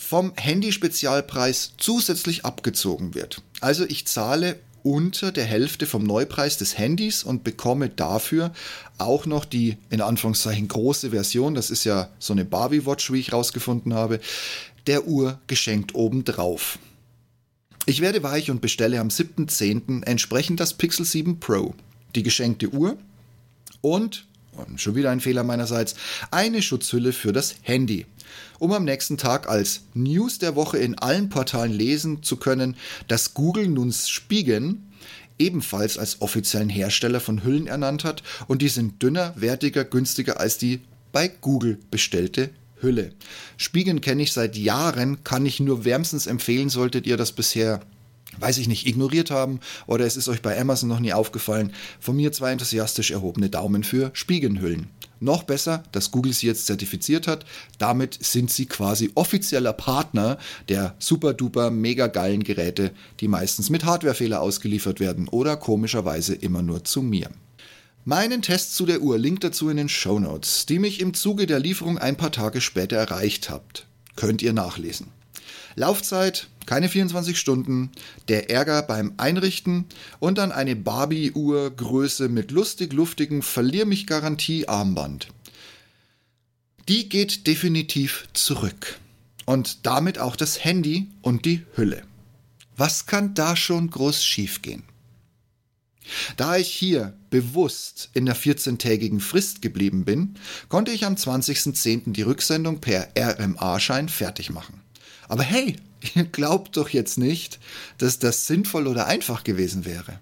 vom 0.00 0.32
Handy-Spezialpreis 0.34 1.74
zusätzlich 1.76 2.44
abgezogen 2.44 3.14
wird. 3.14 3.42
Also 3.60 3.84
ich 3.84 4.06
zahle 4.06 4.58
unter 4.82 5.30
der 5.30 5.44
Hälfte 5.44 5.84
vom 5.84 6.04
Neupreis 6.04 6.56
des 6.56 6.78
Handys 6.78 7.22
und 7.22 7.44
bekomme 7.44 7.90
dafür 7.90 8.50
auch 8.96 9.26
noch 9.26 9.44
die 9.44 9.76
in 9.90 10.00
Anführungszeichen 10.00 10.68
große 10.68 11.10
Version, 11.10 11.54
das 11.54 11.70
ist 11.70 11.84
ja 11.84 12.08
so 12.18 12.32
eine 12.32 12.46
Barbie 12.46 12.86
Watch, 12.86 13.12
wie 13.12 13.20
ich 13.20 13.34
rausgefunden 13.34 13.92
habe, 13.92 14.20
der 14.86 15.06
Uhr 15.06 15.38
geschenkt 15.46 15.94
obendrauf. 15.94 16.78
Ich 17.84 18.00
werde 18.00 18.22
weich 18.22 18.50
und 18.50 18.62
bestelle 18.62 19.00
am 19.00 19.08
7.10. 19.08 20.04
entsprechend 20.06 20.60
das 20.60 20.74
Pixel 20.74 21.04
7 21.04 21.40
Pro, 21.40 21.74
die 22.14 22.22
geschenkte 22.22 22.70
Uhr 22.70 22.96
und 23.82 24.26
und 24.52 24.80
schon 24.80 24.94
wieder 24.94 25.10
ein 25.10 25.20
Fehler 25.20 25.44
meinerseits, 25.44 25.94
eine 26.30 26.62
Schutzhülle 26.62 27.12
für 27.12 27.32
das 27.32 27.56
Handy, 27.62 28.06
um 28.58 28.72
am 28.72 28.84
nächsten 28.84 29.16
Tag 29.16 29.48
als 29.48 29.82
News 29.94 30.38
der 30.38 30.56
Woche 30.56 30.78
in 30.78 30.98
allen 30.98 31.28
Portalen 31.28 31.72
lesen 31.72 32.22
zu 32.22 32.36
können, 32.36 32.76
dass 33.08 33.34
Google 33.34 33.68
nun 33.68 33.92
Spigen 33.92 34.90
ebenfalls 35.38 35.98
als 35.98 36.20
offiziellen 36.20 36.68
Hersteller 36.68 37.20
von 37.20 37.42
Hüllen 37.42 37.66
ernannt 37.66 38.04
hat 38.04 38.22
und 38.46 38.62
die 38.62 38.68
sind 38.68 39.02
dünner, 39.02 39.32
wertiger, 39.36 39.84
günstiger 39.84 40.38
als 40.38 40.58
die 40.58 40.80
bei 41.12 41.28
Google 41.28 41.78
bestellte 41.90 42.50
Hülle. 42.80 43.12
Spigen 43.56 44.00
kenne 44.00 44.22
ich 44.22 44.32
seit 44.32 44.56
Jahren, 44.56 45.24
kann 45.24 45.46
ich 45.46 45.60
nur 45.60 45.84
wärmstens 45.84 46.26
empfehlen, 46.26 46.68
solltet 46.68 47.06
ihr 47.06 47.16
das 47.16 47.32
bisher 47.32 47.80
weiß 48.38 48.58
ich 48.58 48.68
nicht, 48.68 48.86
ignoriert 48.86 49.30
haben 49.30 49.60
oder 49.86 50.06
es 50.06 50.16
ist 50.16 50.28
euch 50.28 50.40
bei 50.40 50.58
Amazon 50.58 50.88
noch 50.88 51.00
nie 51.00 51.12
aufgefallen. 51.12 51.72
Von 51.98 52.16
mir 52.16 52.32
zwei 52.32 52.52
enthusiastisch 52.52 53.10
erhobene 53.10 53.50
Daumen 53.50 53.82
für 53.82 54.10
Spiegelnhüllen. 54.12 54.88
Noch 55.20 55.42
besser, 55.42 55.84
dass 55.92 56.10
Google 56.10 56.32
sie 56.32 56.46
jetzt 56.46 56.66
zertifiziert 56.66 57.26
hat. 57.26 57.44
Damit 57.76 58.18
sind 58.20 58.50
sie 58.50 58.64
quasi 58.64 59.10
offizieller 59.14 59.74
Partner 59.74 60.38
der 60.70 60.94
super 60.98 61.34
duper 61.34 61.70
mega 61.70 62.06
geilen 62.06 62.42
Geräte, 62.42 62.92
die 63.20 63.28
meistens 63.28 63.68
mit 63.68 63.84
Hardwarefehler 63.84 64.40
ausgeliefert 64.40 64.98
werden 64.98 65.28
oder 65.28 65.58
komischerweise 65.58 66.34
immer 66.34 66.62
nur 66.62 66.84
zu 66.84 67.02
mir. 67.02 67.30
Meinen 68.06 68.40
Test 68.40 68.74
zu 68.74 68.86
der 68.86 69.02
Uhr, 69.02 69.18
Link 69.18 69.40
dazu 69.42 69.68
in 69.68 69.76
den 69.76 69.90
Show 69.90 70.18
Notes, 70.18 70.64
die 70.64 70.78
mich 70.78 71.00
im 71.00 71.12
Zuge 71.12 71.46
der 71.46 71.58
Lieferung 71.58 71.98
ein 71.98 72.16
paar 72.16 72.32
Tage 72.32 72.62
später 72.62 72.96
erreicht 72.96 73.50
habt. 73.50 73.86
Könnt 74.16 74.40
ihr 74.40 74.54
nachlesen. 74.54 75.08
Laufzeit 75.80 76.48
keine 76.66 76.88
24 76.88 77.38
Stunden, 77.38 77.90
der 78.28 78.50
Ärger 78.50 78.82
beim 78.82 79.14
Einrichten 79.16 79.86
und 80.20 80.38
dann 80.38 80.52
eine 80.52 80.76
Barbie-Uhr 80.76 81.70
Größe 81.70 82.28
mit 82.28 82.52
lustig 82.52 82.92
luftigen 82.92 83.42
Verlier 83.42 83.86
mich 83.86 84.06
Garantie 84.06 84.68
Armband. 84.68 85.28
Die 86.88 87.08
geht 87.08 87.46
definitiv 87.46 88.28
zurück. 88.34 89.00
Und 89.46 89.84
damit 89.84 90.18
auch 90.18 90.36
das 90.36 90.62
Handy 90.62 91.08
und 91.22 91.44
die 91.44 91.64
Hülle. 91.74 92.02
Was 92.76 93.06
kann 93.06 93.34
da 93.34 93.56
schon 93.56 93.90
groß 93.90 94.22
schiefgehen? 94.22 94.84
Da 96.36 96.56
ich 96.56 96.68
hier 96.68 97.14
bewusst 97.30 98.10
in 98.14 98.26
der 98.26 98.36
14-tägigen 98.36 99.20
Frist 99.20 99.62
geblieben 99.62 100.04
bin, 100.04 100.34
konnte 100.68 100.92
ich 100.92 101.04
am 101.04 101.14
20.10. 101.14 102.12
die 102.12 102.22
Rücksendung 102.22 102.80
per 102.80 103.08
RMA-Schein 103.18 104.08
fertig 104.08 104.50
machen. 104.50 104.79
Aber 105.30 105.44
hey, 105.44 105.76
ihr 106.14 106.24
glaubt 106.32 106.76
doch 106.76 106.88
jetzt 106.88 107.16
nicht, 107.16 107.60
dass 107.98 108.18
das 108.18 108.48
sinnvoll 108.48 108.88
oder 108.88 109.06
einfach 109.06 109.44
gewesen 109.44 109.84
wäre. 109.84 110.18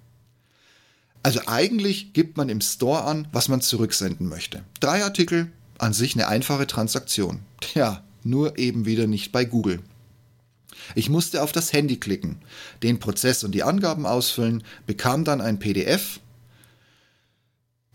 Also 1.22 1.40
eigentlich 1.46 2.12
gibt 2.12 2.36
man 2.36 2.50
im 2.50 2.60
Store 2.60 3.04
an, 3.04 3.26
was 3.32 3.48
man 3.48 3.62
zurücksenden 3.62 4.28
möchte. 4.28 4.62
Drei 4.80 5.02
Artikel, 5.02 5.50
an 5.78 5.94
sich 5.94 6.14
eine 6.14 6.28
einfache 6.28 6.66
Transaktion. 6.66 7.40
Tja, 7.60 8.04
nur 8.22 8.58
eben 8.58 8.84
wieder 8.84 9.06
nicht 9.06 9.32
bei 9.32 9.46
Google. 9.46 9.80
Ich 10.94 11.08
musste 11.08 11.42
auf 11.42 11.52
das 11.52 11.72
Handy 11.72 11.96
klicken, 11.96 12.36
den 12.82 12.98
Prozess 13.00 13.44
und 13.44 13.52
die 13.52 13.62
Angaben 13.62 14.04
ausfüllen, 14.04 14.62
bekam 14.86 15.24
dann 15.24 15.40
ein 15.40 15.58
PDF, 15.58 16.20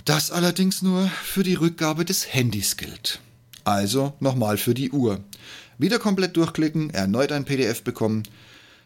das 0.03 0.31
allerdings 0.31 0.81
nur 0.81 1.07
für 1.23 1.43
die 1.43 1.53
Rückgabe 1.53 2.05
des 2.05 2.33
Handys 2.33 2.75
gilt. 2.75 3.19
Also 3.63 4.13
nochmal 4.19 4.57
für 4.57 4.73
die 4.73 4.91
Uhr. 4.91 5.23
Wieder 5.77 5.99
komplett 5.99 6.37
durchklicken, 6.37 6.89
erneut 6.91 7.31
ein 7.31 7.45
PDF 7.45 7.83
bekommen. 7.83 8.23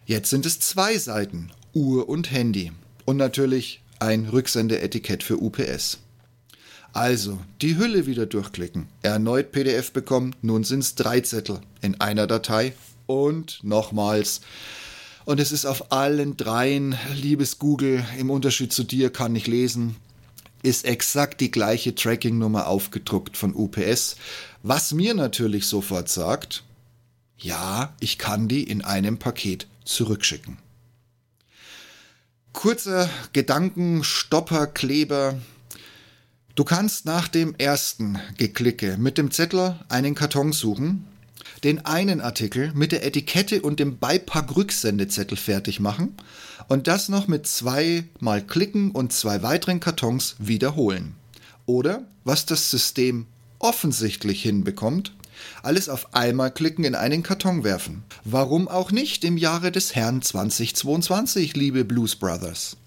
Jetzt 0.06 0.30
sind 0.30 0.46
es 0.46 0.60
zwei 0.60 0.98
Seiten, 0.98 1.52
Uhr 1.74 2.08
und 2.08 2.32
Handy. 2.32 2.72
Und 3.06 3.18
natürlich 3.18 3.82
ein 4.00 4.26
Rücksendeetikett 4.26 5.24
für 5.24 5.42
UPS. 5.42 6.00
Also, 6.94 7.40
die 7.62 7.78
Hülle 7.78 8.06
wieder 8.08 8.26
durchklicken, 8.26 8.88
erneut 9.02 9.52
PDF 9.52 9.92
bekommen, 9.92 10.36
nun 10.42 10.64
sind 10.64 10.80
es 10.80 10.96
drei 10.96 11.22
Zettel 11.22 11.60
in 11.82 12.00
einer 12.02 12.26
Datei 12.26 12.74
und 13.06 13.64
nochmals. 13.64 14.42
Und 15.26 15.40
es 15.40 15.52
ist 15.52 15.66
auf 15.66 15.92
allen 15.92 16.38
dreien, 16.38 16.96
liebes 17.14 17.60
Google, 17.60 18.04
im 18.18 18.30
Unterschied 18.30 18.72
zu 18.72 18.84
dir 18.84 19.10
kann 19.12 19.36
ich 19.36 19.46
lesen, 19.46 19.96
ist 20.64 20.86
exakt 20.86 21.42
die 21.42 21.52
gleiche 21.52 21.94
Tracking-Nummer 21.94 22.68
aufgedruckt 22.68 23.38
von 23.38 23.54
UPS, 23.54 24.16
was 24.64 24.94
mir 24.94 25.14
natürlich 25.14 25.68
sofort 25.68 26.10
sagt, 26.10 26.64
ja, 27.38 27.94
ich 28.00 28.18
kann 28.18 28.48
die 28.48 28.64
in 28.64 28.84
einem 28.84 29.20
Paket 29.20 29.68
zurückschicken. 29.86 30.58
Kurzer 32.54 33.10
Gedankenstopper, 33.34 34.68
Kleber. 34.68 35.40
Du 36.56 36.64
kannst 36.64 37.06
nach 37.06 37.28
dem 37.28 37.54
ersten 37.56 38.20
Geklicke 38.38 38.98
mit 38.98 39.20
dem 39.20 39.30
Zettel 39.30 39.76
einen 39.90 40.16
Karton 40.16 40.54
suchen, 40.54 41.06
den 41.64 41.86
einen 41.86 42.20
Artikel 42.20 42.72
mit 42.74 42.92
der 42.92 43.06
Etikette 43.06 43.62
und 43.62 43.80
dem 43.80 44.00
Beipack-Rücksendezettel 44.00 45.38
fertig 45.38 45.80
machen 45.80 46.18
und 46.68 46.88
das 46.88 47.10
noch 47.10 47.28
mit 47.28 47.46
zweimal 47.46 48.42
Klicken 48.46 48.90
und 48.90 49.14
zwei 49.14 49.44
weiteren 49.44 49.80
Kartons 49.80 50.36
wiederholen. 50.40 51.16
Oder, 51.68 52.08
was 52.24 52.48
das 52.48 52.72
System 52.72 53.28
offensichtlich 53.60 54.42
hinbekommt, 54.42 55.14
alles 55.64 55.90
auf 55.90 56.14
einmal 56.14 56.52
klicken 56.52 56.84
in 56.84 56.96
einen 56.96 57.24
Karton 57.24 57.64
werfen. 57.64 58.04
Warum 58.24 58.68
auch 58.68 58.92
nicht 58.92 59.24
im 59.24 59.38
Jahre 59.38 59.72
des 59.72 59.96
Herrn 59.96 60.22
2022, 60.22 61.56
liebe 61.56 61.86
Blues 61.86 62.16
Brothers? 62.16 62.78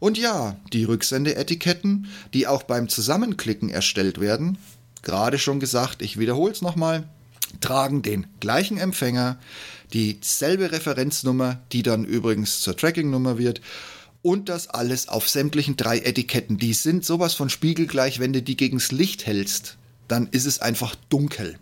Und 0.00 0.18
ja, 0.18 0.56
die 0.72 0.84
Rücksendeetiketten, 0.84 2.08
die 2.34 2.46
auch 2.46 2.64
beim 2.64 2.88
Zusammenklicken 2.88 3.68
erstellt 3.70 4.20
werden, 4.20 4.58
gerade 5.02 5.38
schon 5.38 5.60
gesagt, 5.60 6.02
ich 6.02 6.18
wiederhole 6.18 6.52
es 6.52 6.60
nochmal, 6.62 7.04
tragen 7.60 8.02
den 8.02 8.26
gleichen 8.40 8.78
Empfänger, 8.78 9.38
dieselbe 9.92 10.72
Referenznummer, 10.72 11.60
die 11.72 11.82
dann 11.82 12.04
übrigens 12.04 12.60
zur 12.60 12.76
Tracking-Nummer 12.76 13.38
wird, 13.38 13.60
und 14.22 14.48
das 14.48 14.68
alles 14.68 15.08
auf 15.08 15.28
sämtlichen 15.28 15.76
drei 15.76 15.98
Etiketten. 15.98 16.56
Die 16.56 16.74
sind 16.74 17.04
sowas 17.04 17.34
von 17.34 17.50
spiegelgleich, 17.50 18.20
wenn 18.20 18.32
du 18.32 18.40
die 18.40 18.56
gegens 18.56 18.92
Licht 18.92 19.26
hältst, 19.26 19.76
dann 20.08 20.28
ist 20.28 20.46
es 20.46 20.60
einfach 20.60 20.94
dunkel. 21.08 21.58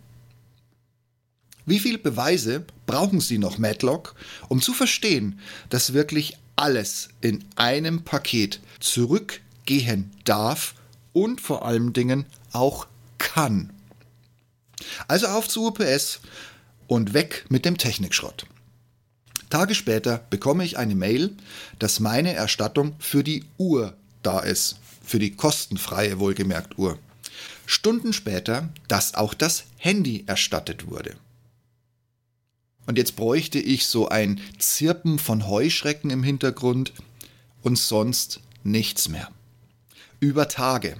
Wie 1.67 1.79
viele 1.79 1.99
Beweise 1.99 2.65
brauchen 2.87 3.21
Sie 3.21 3.39
noch, 3.39 3.59
Matlock, 3.59 4.15
um 4.49 4.61
zu 4.61 4.73
verstehen, 4.73 5.39
dass 5.69 5.93
wirklich 5.93 6.37
alles 6.57 7.09
in 7.21 7.45
einem 7.57 8.03
Paket 8.03 8.61
zurückgehen 8.81 10.11
darf 10.25 10.75
und 11.13 11.41
vor 11.41 11.65
allen 11.65 11.93
Dingen 11.93 12.27
auch 12.53 12.87
kann? 13.19 13.73
Also 15.09 15.27
auf 15.27 15.49
zu 15.49 15.67
UPS 15.67 16.21
und 16.87 17.15
weg 17.15 17.45
mit 17.49 17.65
dem 17.65 17.77
Technikschrott. 17.77 18.47
Tage 19.51 19.75
später 19.75 20.25
bekomme 20.31 20.65
ich 20.65 20.79
eine 20.79 20.95
Mail, 20.95 21.37
dass 21.79 22.01
meine 22.01 22.33
Erstattung 22.35 22.95
für 22.99 23.25
die 23.25 23.45
Uhr 23.59 23.97
da 24.23 24.41
ist. 24.41 24.77
Für 25.05 25.19
die 25.19 25.35
kostenfreie 25.35 26.21
wohlgemerkt 26.21 26.79
Uhr. 26.79 26.99
Stunden 27.67 28.13
später, 28.13 28.69
dass 28.87 29.15
auch 29.15 29.35
das 29.35 29.65
Handy 29.77 30.25
erstattet 30.27 30.89
wurde. 30.89 31.17
Und 32.87 32.99
jetzt 32.99 33.17
bräuchte 33.17 33.59
ich 33.59 33.87
so 33.87 34.09
ein 34.09 34.41
Zirpen 34.59 35.19
von 35.19 35.47
Heuschrecken 35.47 36.11
im 36.11 36.23
Hintergrund 36.23 36.93
und 37.63 37.79
sonst 37.79 38.41
nichts 38.65 39.09
mehr. 39.09 39.31
Über 40.19 40.49
Tage. 40.49 40.97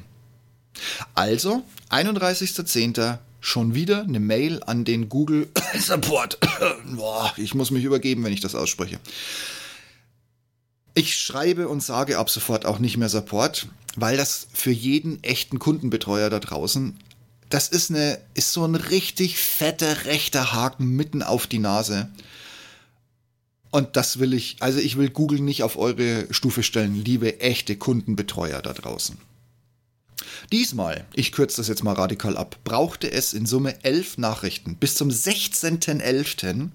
Also, 1.15 1.63
31.10 1.91 3.19
schon 3.41 3.75
wieder 3.75 4.03
eine 4.03 4.21
Mail 4.21 4.63
an 4.65 4.85
den 4.85 5.09
Google 5.09 5.49
Support. 5.79 6.39
Boah, 6.95 7.33
ich 7.37 7.55
muss 7.55 7.71
mich 7.71 7.85
übergeben, 7.85 8.23
wenn 8.25 8.33
ich 8.33 8.41
das 8.41 8.55
ausspreche. 8.55 9.01
Ich 10.95 11.17
schreibe 11.17 11.69
und 11.69 11.83
sage 11.83 12.19
ab 12.19 12.31
sofort 12.31 12.67
auch 12.67 12.79
nicht 12.79 12.97
mehr 12.97 13.09
Support, 13.09 13.69
weil 13.97 14.17
das 14.17 14.49
für 14.53 14.73
jeden 14.73 15.23
echten 15.23 15.59
Kundenbetreuer 15.59 16.31
da 16.31 16.41
draußen, 16.41 16.99
das 17.51 17.69
ist 17.69 17.91
eine, 17.91 18.19
ist 18.35 18.53
so 18.53 18.65
ein 18.65 18.77
richtig 18.77 19.37
fetter 19.39 20.07
rechter 20.07 20.53
Haken 20.53 20.87
mitten 20.97 21.23
auf 21.23 21.47
die 21.47 21.59
Nase. 21.59 22.09
Und 23.73 23.97
das 23.97 24.19
will 24.19 24.35
ich, 24.35 24.57
also 24.61 24.79
ich 24.79 24.97
will 24.97 25.11
Google 25.11 25.41
nicht 25.41 25.63
auf 25.63 25.77
eure 25.77 26.33
Stufe 26.33 26.63
stellen, 26.63 26.95
liebe 26.95 27.41
echte 27.41 27.77
Kundenbetreuer 27.77 28.63
da 28.63 28.73
draußen. 28.73 29.19
Diesmal, 30.53 31.07
ich 31.13 31.33
kürze 31.33 31.59
das 31.59 31.69
jetzt 31.69 31.83
mal 31.83 31.95
radikal 31.95 32.37
ab, 32.37 32.57
brauchte 32.65 33.11
es 33.11 33.33
in 33.33 33.47
Summe 33.47 33.83
elf 33.85 34.17
Nachrichten 34.17 34.77
bis 34.77 34.95
zum 34.95 35.09
16.11. 35.09 36.69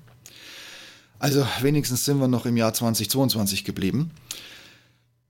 Also 1.20 1.48
wenigstens 1.62 2.06
sind 2.06 2.20
wir 2.20 2.28
noch 2.28 2.46
im 2.46 2.58
Jahr 2.58 2.74
2022 2.74 3.64
geblieben, 3.64 4.12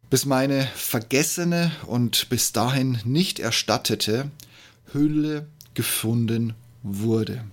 bis 0.09 0.25
meine 0.25 0.67
vergessene 0.75 1.71
und 1.85 2.29
bis 2.29 2.51
dahin 2.51 2.99
nicht 3.03 3.39
erstattete 3.39 4.31
Hülle 4.93 5.47
gefunden 5.73 6.53
wurde. 6.83 7.43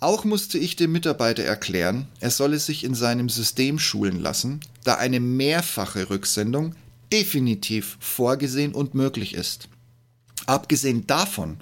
Auch 0.00 0.24
musste 0.24 0.58
ich 0.58 0.76
dem 0.76 0.92
Mitarbeiter 0.92 1.42
erklären, 1.42 2.06
er 2.20 2.30
solle 2.30 2.58
sich 2.58 2.84
in 2.84 2.94
seinem 2.94 3.28
System 3.28 3.78
schulen 3.78 4.20
lassen, 4.20 4.60
da 4.84 4.94
eine 4.94 5.18
mehrfache 5.18 6.08
Rücksendung 6.08 6.76
definitiv 7.12 7.96
vorgesehen 7.98 8.74
und 8.74 8.94
möglich 8.94 9.34
ist. 9.34 9.68
Abgesehen 10.46 11.06
davon, 11.06 11.58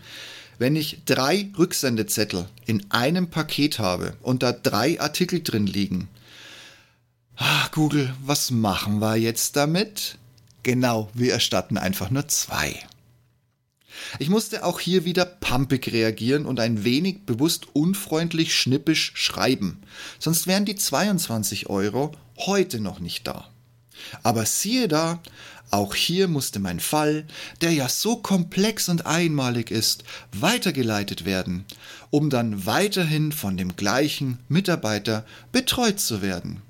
wenn 0.58 0.76
ich 0.76 1.02
drei 1.06 1.50
Rücksendezettel 1.58 2.48
in 2.66 2.90
einem 2.90 3.28
Paket 3.28 3.78
habe 3.78 4.14
und 4.22 4.42
da 4.42 4.52
drei 4.52 5.00
Artikel 5.00 5.42
drin 5.42 5.66
liegen, 5.66 6.08
ah, 7.36 7.68
Google, 7.72 8.14
was 8.22 8.50
machen 8.50 8.98
wir 9.00 9.16
jetzt 9.16 9.56
damit? 9.56 10.18
Genau, 10.62 11.10
wir 11.14 11.32
erstatten 11.32 11.78
einfach 11.78 12.10
nur 12.10 12.28
zwei. 12.28 12.80
Ich 14.18 14.28
musste 14.28 14.64
auch 14.64 14.80
hier 14.80 15.04
wieder 15.04 15.24
pumpig 15.24 15.92
reagieren 15.92 16.46
und 16.46 16.60
ein 16.60 16.84
wenig 16.84 17.24
bewusst 17.26 17.66
unfreundlich 17.74 18.54
schnippisch 18.54 19.12
schreiben, 19.14 19.82
sonst 20.18 20.46
wären 20.46 20.64
die 20.64 20.76
22 20.76 21.68
Euro 21.68 22.12
heute 22.38 22.80
noch 22.80 23.00
nicht 23.00 23.26
da. 23.26 23.48
Aber 24.22 24.44
siehe 24.44 24.88
da, 24.88 25.20
auch 25.70 25.94
hier 25.94 26.28
musste 26.28 26.60
mein 26.60 26.78
Fall, 26.78 27.26
der 27.60 27.72
ja 27.72 27.88
so 27.88 28.16
komplex 28.16 28.88
und 28.88 29.06
einmalig 29.06 29.70
ist, 29.70 30.04
weitergeleitet 30.32 31.24
werden, 31.24 31.64
um 32.10 32.30
dann 32.30 32.66
weiterhin 32.66 33.32
von 33.32 33.56
dem 33.56 33.74
gleichen 33.74 34.38
Mitarbeiter 34.48 35.26
betreut 35.50 35.98
zu 35.98 36.22
werden. 36.22 36.62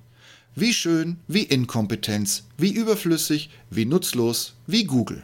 Wie 0.55 0.73
schön, 0.73 1.19
wie 1.29 1.43
Inkompetenz, 1.43 2.45
wie 2.57 2.71
überflüssig, 2.71 3.51
wie 3.69 3.85
nutzlos, 3.85 4.55
wie 4.67 4.85
Google. 4.85 5.23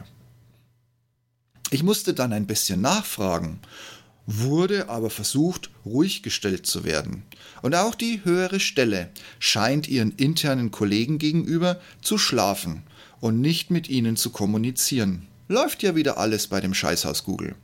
Ich 1.73 1.81
musste 1.81 2.13
dann 2.13 2.33
ein 2.33 2.45
bisschen 2.45 2.81
nachfragen, 2.81 3.57
wurde 4.27 4.89
aber 4.89 5.09
versucht, 5.09 5.71
ruhig 5.83 6.21
gestellt 6.21 6.67
zu 6.67 6.83
werden. 6.83 7.23
Und 7.63 7.73
auch 7.73 7.95
die 7.95 8.23
höhere 8.23 8.59
Stelle 8.59 9.09
scheint 9.39 9.87
ihren 9.87 10.11
internen 10.11 10.69
Kollegen 10.69 11.17
gegenüber 11.17 11.81
zu 12.03 12.19
schlafen 12.19 12.83
und 13.21 13.41
nicht 13.41 13.71
mit 13.71 13.89
ihnen 13.89 14.17
zu 14.17 14.29
kommunizieren. 14.29 15.25
Läuft 15.47 15.81
ja 15.81 15.95
wieder 15.95 16.19
alles 16.19 16.45
bei 16.45 16.61
dem 16.61 16.75
Scheißhaus 16.75 17.23
Google. 17.23 17.55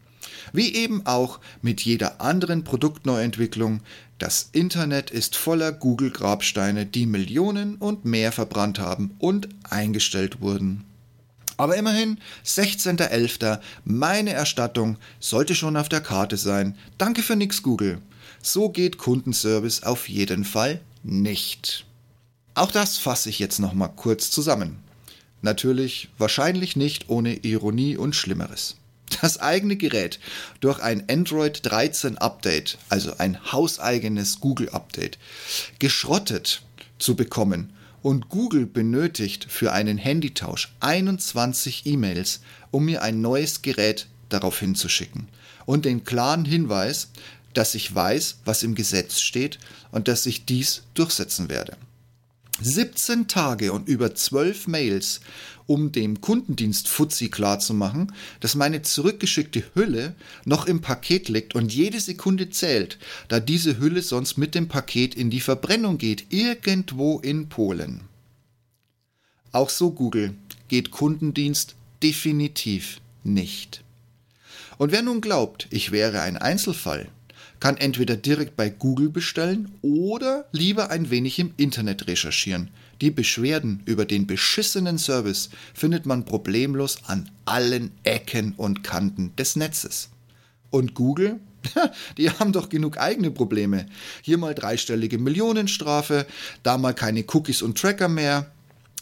Wie 0.54 0.74
eben 0.74 1.06
auch 1.06 1.40
mit 1.62 1.82
jeder 1.82 2.20
anderen 2.20 2.64
Produktneuentwicklung, 2.64 3.82
das 4.18 4.50
Internet 4.54 5.12
ist 5.12 5.36
voller 5.36 5.72
Google-Grabsteine, 5.72 6.88
die 6.88 7.06
Millionen 7.06 7.76
und 7.76 8.06
mehr 8.06 8.32
verbrannt 8.32 8.80
haben 8.80 9.12
und 9.20 9.50
eingestellt 9.70 10.42
wurden. 10.42 10.89
Aber 11.60 11.76
immerhin, 11.76 12.20
16.11. 12.46 13.60
Meine 13.84 14.32
Erstattung 14.32 14.96
sollte 15.20 15.56
schon 15.56 15.76
auf 15.76 15.90
der 15.90 16.00
Karte 16.00 16.38
sein. 16.38 16.78
Danke 16.98 17.22
für 17.22 17.36
nix, 17.36 17.62
Google. 17.64 18.02
So 18.42 18.70
geht 18.70 18.98
Kundenservice 18.98 19.84
auf 19.84 20.08
jeden 20.08 20.46
Fall 20.46 20.80
nicht. 21.04 21.86
Auch 22.54 22.72
das 22.72 22.98
fasse 22.98 23.28
ich 23.28 23.40
jetzt 23.40 23.60
nochmal 23.60 23.92
kurz 23.94 24.32
zusammen. 24.32 24.80
Natürlich 25.42 26.08
wahrscheinlich 26.18 26.78
nicht 26.78 27.10
ohne 27.10 27.36
Ironie 27.36 27.98
und 27.98 28.16
Schlimmeres. 28.16 28.78
Das 29.22 29.38
eigene 29.42 29.76
Gerät 29.76 30.22
durch 30.62 30.80
ein 30.80 31.10
Android 31.10 31.60
13 31.66 32.20
Update, 32.20 32.78
also 32.88 33.18
ein 33.18 33.52
hauseigenes 33.52 34.40
Google 34.40 34.70
Update, 34.70 35.18
geschrottet 35.80 36.62
zu 37.00 37.18
bekommen 37.18 37.74
und 38.02 38.30
Google 38.30 38.66
benötigt 38.66 39.46
für 39.50 39.72
einen 39.72 39.98
Handytausch 39.98 40.74
21 40.80 41.86
E-Mails, 41.86 42.42
um 42.72 42.86
mir 42.86 43.02
ein 43.02 43.22
neues 43.22 43.62
Gerät 43.62 44.08
darauf 44.30 44.60
hinzuschicken 44.60 45.28
und 45.66 45.86
den 45.86 46.04
klaren 46.04 46.46
Hinweis, 46.46 47.10
dass 47.54 47.76
ich 47.76 47.94
weiß, 47.94 48.40
was 48.46 48.64
im 48.64 48.76
Gesetz 48.76 49.20
steht 49.20 49.60
und 49.92 50.08
dass 50.08 50.26
ich 50.26 50.46
dies 50.46 50.84
durchsetzen 50.94 51.50
werde. 51.50 51.78
17 52.62 53.28
Tage 53.28 53.72
und 53.72 53.88
über 53.88 54.14
12 54.14 54.68
Mails 54.68 55.22
um 55.70 55.92
dem 55.92 56.20
Kundendienst 56.20 56.88
Fuzzi 56.88 57.30
klarzumachen, 57.30 58.12
dass 58.40 58.56
meine 58.56 58.82
zurückgeschickte 58.82 59.64
Hülle 59.76 60.16
noch 60.44 60.66
im 60.66 60.82
Paket 60.82 61.30
liegt 61.30 61.54
und 61.54 61.72
jede 61.72 62.00
Sekunde 62.00 62.50
zählt, 62.50 62.98
da 63.28 63.40
diese 63.40 63.78
Hülle 63.80 64.02
sonst 64.02 64.38
mit 64.38 64.56
dem 64.56 64.68
Paket 64.68 65.14
in 65.14 65.30
die 65.30 65.42
Verbrennung 65.42 66.00
geht, 66.00 66.26
irgendwo 66.34 67.20
in 67.20 67.50
Polen. 67.50 68.02
Auch 69.52 69.70
so 69.70 69.92
Google 69.92 70.34
geht 70.70 70.90
Kundendienst 70.90 71.76
definitiv 72.02 73.00
nicht. 73.24 73.84
Und 74.80 74.92
wer 74.92 75.04
nun 75.04 75.22
glaubt, 75.22 75.68
ich 75.70 75.92
wäre 75.92 76.22
ein 76.22 76.38
Einzelfall, 76.38 77.10
kann 77.60 77.78
entweder 77.78 78.16
direkt 78.16 78.56
bei 78.56 78.70
Google 78.70 79.10
bestellen 79.10 79.72
oder 79.84 80.46
lieber 80.52 80.90
ein 80.90 81.12
wenig 81.12 81.38
im 81.38 81.54
Internet 81.58 82.08
recherchieren. 82.08 82.70
Die 83.02 83.12
Beschwerden 83.12 83.82
über 83.86 84.06
den 84.06 84.28
beschissenen 84.28 84.98
Service 84.98 85.50
findet 85.74 86.06
man 86.06 86.26
problemlos 86.26 86.98
an 87.06 87.32
allen 87.46 87.92
Ecken 88.04 88.54
und 88.58 88.84
Kanten 88.84 89.34
des 89.38 89.56
Netzes. 89.56 90.10
Und 90.70 90.96
Google? 90.96 91.40
Die 92.18 92.30
haben 92.30 92.52
doch 92.52 92.70
genug 92.70 92.98
eigene 92.98 93.32
Probleme. 93.32 93.86
Hier 94.22 94.38
mal 94.38 94.54
dreistellige 94.54 95.18
Millionenstrafe, 95.18 96.26
da 96.64 96.78
mal 96.78 96.94
keine 96.94 97.24
Cookies 97.32 97.62
und 97.62 97.78
Tracker 97.78 98.10
mehr, 98.10 98.52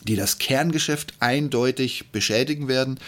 die 0.03 0.15
das 0.15 0.37
Kerngeschäft 0.37 1.13
eindeutig 1.19 2.11
beschädigen 2.11 2.67
werden. 2.67 2.99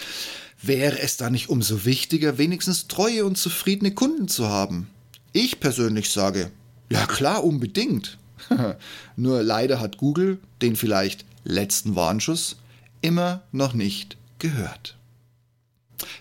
Wäre 0.62 0.98
es 0.98 1.16
da 1.16 1.30
nicht 1.30 1.48
umso 1.48 1.84
wichtiger, 1.84 2.36
wenigstens 2.36 2.86
treue 2.86 3.24
und 3.24 3.38
zufriedene 3.38 3.94
Kunden 3.94 4.28
zu 4.28 4.48
haben? 4.48 4.88
Ich 5.32 5.60
persönlich 5.60 6.10
sage, 6.10 6.50
ja 6.90 7.06
klar, 7.06 7.44
unbedingt. 7.44 8.18
Nur 9.16 9.42
leider 9.42 9.80
hat 9.80 9.96
Google 9.96 10.38
den 10.62 10.76
vielleicht 10.76 11.24
letzten 11.44 11.96
Warnschuss 11.96 12.56
immer 13.00 13.42
noch 13.52 13.72
nicht 13.72 14.16
gehört. 14.38 14.96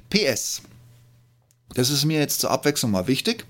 PS. 0.09 0.61
Das 1.73 1.89
ist 1.89 2.05
mir 2.05 2.19
jetzt 2.19 2.39
zur 2.39 2.51
Abwechslung 2.51 2.91
mal 2.91 3.07
wichtig. 3.07 3.45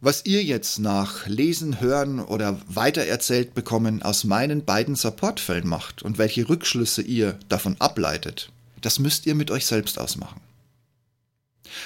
Was 0.00 0.24
ihr 0.24 0.42
jetzt 0.44 0.78
nach 0.78 1.26
Lesen, 1.26 1.80
Hören 1.80 2.20
oder 2.20 2.60
weitererzählt 2.68 3.54
bekommen 3.54 4.02
aus 4.02 4.24
meinen 4.24 4.64
beiden 4.64 4.94
Supportfällen 4.94 5.66
macht 5.66 6.02
und 6.02 6.18
welche 6.18 6.48
Rückschlüsse 6.48 7.02
ihr 7.02 7.38
davon 7.48 7.76
ableitet, 7.78 8.50
das 8.82 8.98
müsst 8.98 9.26
ihr 9.26 9.34
mit 9.34 9.50
euch 9.50 9.66
selbst 9.66 9.98
ausmachen. 9.98 10.40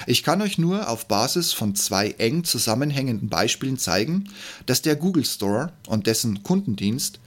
Ich 0.07 0.23
kann 0.23 0.41
euch 0.41 0.57
nur 0.57 0.89
auf 0.89 1.07
Basis 1.07 1.53
von 1.53 1.75
zwei 1.75 2.11
eng 2.11 2.43
zusammenhängenden 2.43 3.29
Beispielen 3.29 3.77
zeigen, 3.77 4.29
dass 4.65 4.81
der 4.81 4.95
Google 4.95 5.25
Store 5.25 5.73
und 5.87 6.07
dessen 6.07 6.43
Kundendienst 6.43 7.19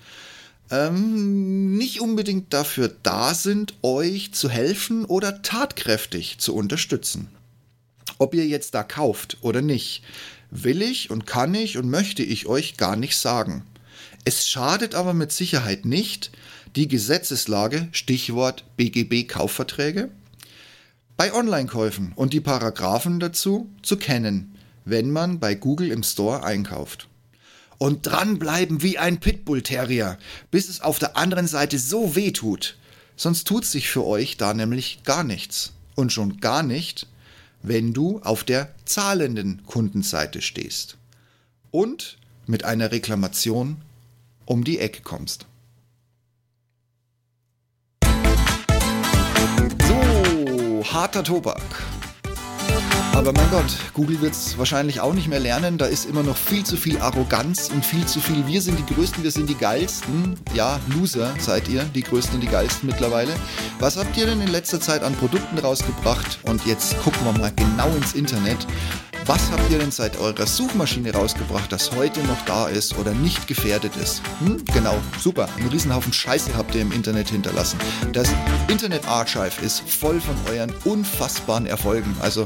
ähm, 0.70 1.76
nicht 1.76 2.00
unbedingt 2.00 2.52
dafür 2.52 2.94
da 3.02 3.34
sind, 3.34 3.74
euch 3.82 4.32
zu 4.32 4.48
helfen 4.48 5.04
oder 5.04 5.42
tatkräftig 5.42 6.38
zu 6.38 6.54
unterstützen. 6.54 7.28
Ob 8.18 8.34
ihr 8.34 8.46
jetzt 8.46 8.74
da 8.74 8.82
kauft 8.82 9.38
oder 9.40 9.60
nicht, 9.60 10.02
will 10.50 10.82
ich 10.82 11.10
und 11.10 11.26
kann 11.26 11.54
ich 11.54 11.78
und 11.78 11.90
möchte 11.90 12.22
ich 12.22 12.46
euch 12.46 12.76
gar 12.76 12.96
nicht 12.96 13.16
sagen. 13.16 13.64
Es 14.24 14.48
schadet 14.48 14.94
aber 14.94 15.12
mit 15.12 15.32
Sicherheit 15.32 15.84
nicht, 15.84 16.30
die 16.76 16.88
Gesetzeslage, 16.88 17.88
Stichwort 17.92 18.64
BGB 18.76 19.28
Kaufverträge, 19.28 20.10
bei 21.16 21.32
Online-Käufen 21.32 22.12
und 22.16 22.32
die 22.32 22.40
Paragraphen 22.40 23.20
dazu 23.20 23.70
zu 23.82 23.96
kennen, 23.96 24.56
wenn 24.84 25.10
man 25.10 25.38
bei 25.38 25.54
Google 25.54 25.90
im 25.90 26.02
Store 26.02 26.42
einkauft. 26.42 27.08
Und 27.78 28.06
dranbleiben 28.06 28.82
wie 28.82 28.98
ein 28.98 29.20
Pitbull-Terrier, 29.20 30.18
bis 30.50 30.68
es 30.68 30.80
auf 30.80 30.98
der 30.98 31.16
anderen 31.16 31.46
Seite 31.46 31.78
so 31.78 32.16
weh 32.16 32.32
tut. 32.32 32.76
Sonst 33.16 33.46
tut 33.46 33.64
sich 33.64 33.88
für 33.88 34.04
euch 34.04 34.36
da 34.36 34.54
nämlich 34.54 35.02
gar 35.04 35.24
nichts. 35.24 35.72
Und 35.94 36.12
schon 36.12 36.38
gar 36.40 36.62
nicht, 36.62 37.06
wenn 37.62 37.92
du 37.92 38.20
auf 38.20 38.42
der 38.42 38.74
zahlenden 38.84 39.64
Kundenseite 39.66 40.42
stehst. 40.42 40.96
Und 41.70 42.18
mit 42.46 42.64
einer 42.64 42.90
Reklamation 42.90 43.76
um 44.44 44.64
die 44.64 44.78
Ecke 44.78 45.02
kommst. 45.02 45.46
Harter 50.92 51.24
Tobak. 51.24 51.62
Aber 53.14 53.32
mein 53.32 53.48
Gott, 53.50 53.76
Google 53.92 54.20
wird 54.20 54.32
es 54.32 54.58
wahrscheinlich 54.58 55.00
auch 55.00 55.14
nicht 55.14 55.28
mehr 55.28 55.38
lernen. 55.38 55.78
Da 55.78 55.86
ist 55.86 56.04
immer 56.04 56.24
noch 56.24 56.36
viel 56.36 56.64
zu 56.64 56.76
viel 56.76 56.98
Arroganz 56.98 57.70
und 57.72 57.86
viel 57.86 58.04
zu 58.06 58.20
viel. 58.20 58.46
Wir 58.48 58.60
sind 58.60 58.76
die 58.76 58.94
Größten, 58.94 59.22
wir 59.22 59.30
sind 59.30 59.48
die 59.48 59.54
Geilsten. 59.54 60.34
Ja, 60.52 60.80
Loser 60.94 61.32
seid 61.38 61.68
ihr, 61.68 61.84
die 61.84 62.02
Größten 62.02 62.34
und 62.34 62.40
die 62.40 62.48
Geilsten 62.48 62.88
mittlerweile. 62.88 63.32
Was 63.78 63.96
habt 63.96 64.16
ihr 64.16 64.26
denn 64.26 64.40
in 64.40 64.48
letzter 64.48 64.80
Zeit 64.80 65.04
an 65.04 65.14
Produkten 65.14 65.58
rausgebracht? 65.58 66.40
Und 66.42 66.66
jetzt 66.66 67.00
gucken 67.02 67.24
wir 67.24 67.38
mal 67.38 67.52
genau 67.54 67.88
ins 67.96 68.14
Internet. 68.14 68.66
Was 69.26 69.50
habt 69.50 69.70
ihr 69.70 69.78
denn 69.78 69.90
seit 69.90 70.18
eurer 70.18 70.46
Suchmaschine 70.46 71.14
rausgebracht, 71.14 71.72
das 71.72 71.90
heute 71.92 72.22
noch 72.24 72.44
da 72.44 72.68
ist 72.68 72.98
oder 72.98 73.14
nicht 73.14 73.46
gefährdet 73.46 73.96
ist? 73.96 74.20
Hm? 74.40 74.62
Genau, 74.74 74.98
super. 75.18 75.48
Einen 75.56 75.68
Riesenhaufen 75.68 76.12
Scheiße 76.12 76.54
habt 76.54 76.74
ihr 76.74 76.82
im 76.82 76.92
Internet 76.92 77.30
hinterlassen. 77.30 77.78
Das 78.12 78.28
Internet 78.68 79.08
Archive 79.08 79.64
ist 79.64 79.80
voll 79.80 80.20
von 80.20 80.36
euren 80.52 80.70
unfassbaren 80.84 81.64
Erfolgen. 81.64 82.14
Also 82.20 82.44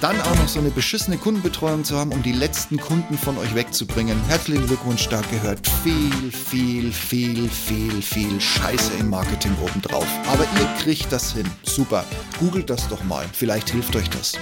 dann 0.00 0.18
auch 0.22 0.36
noch 0.36 0.48
so 0.48 0.60
eine 0.60 0.70
beschissene 0.70 1.18
Kundenbetreuung 1.18 1.84
zu 1.84 1.98
haben, 1.98 2.12
um 2.12 2.22
die 2.22 2.32
letzten 2.32 2.78
Kunden 2.78 3.18
von 3.18 3.36
euch 3.36 3.54
wegzubringen. 3.54 4.18
Herzlichen 4.26 4.66
Glückwunsch, 4.66 5.06
da 5.08 5.20
gehört 5.30 5.68
viel, 5.84 6.32
viel, 6.32 6.92
viel, 6.92 7.46
viel, 7.46 8.00
viel 8.00 8.40
Scheiße 8.40 8.94
im 8.98 9.10
Marketing 9.10 9.54
obendrauf. 9.62 10.06
Aber 10.32 10.44
ihr 10.58 10.82
kriegt 10.82 11.12
das 11.12 11.34
hin. 11.34 11.46
Super. 11.62 12.06
Googelt 12.38 12.70
das 12.70 12.88
doch 12.88 13.04
mal. 13.04 13.26
Vielleicht 13.34 13.68
hilft 13.68 13.94
euch 13.96 14.08
das. 14.08 14.32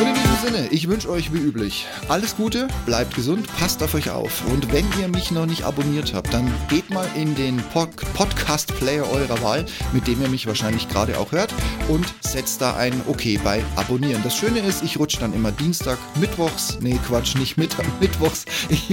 Und 0.00 0.06
in 0.06 0.14
diesem 0.14 0.36
Sinne, 0.42 0.68
ich 0.70 0.88
wünsche 0.88 1.10
euch 1.10 1.30
wie 1.34 1.38
üblich 1.38 1.86
alles 2.08 2.34
Gute, 2.34 2.68
bleibt 2.86 3.14
gesund, 3.14 3.46
passt 3.58 3.82
auf 3.82 3.92
euch 3.92 4.08
auf. 4.08 4.42
Und 4.46 4.72
wenn 4.72 4.86
ihr 4.98 5.08
mich 5.08 5.30
noch 5.30 5.44
nicht 5.44 5.64
abonniert 5.64 6.14
habt, 6.14 6.32
dann 6.32 6.50
geht 6.70 6.88
mal 6.88 7.06
in 7.14 7.34
den 7.34 7.58
Pod 7.74 7.90
Podcast-Player 8.14 9.04
eurer 9.10 9.42
Wahl, 9.42 9.66
mit 9.92 10.06
dem 10.06 10.22
ihr 10.22 10.28
mich 10.28 10.46
wahrscheinlich 10.46 10.88
gerade 10.88 11.18
auch 11.18 11.32
hört, 11.32 11.52
und 11.88 12.06
setzt 12.20 12.62
da 12.62 12.76
ein 12.76 12.98
Okay 13.06 13.38
bei 13.44 13.62
Abonnieren. 13.76 14.22
Das 14.22 14.34
Schöne 14.34 14.60
ist, 14.60 14.82
ich 14.82 14.98
rutsche 14.98 15.20
dann 15.20 15.34
immer 15.34 15.52
Dienstag, 15.52 15.98
Mittwochs, 16.18 16.78
nee 16.80 16.98
Quatsch, 17.06 17.36
nicht 17.36 17.58
Mittag, 17.58 17.84
Mittwochs, 18.00 18.46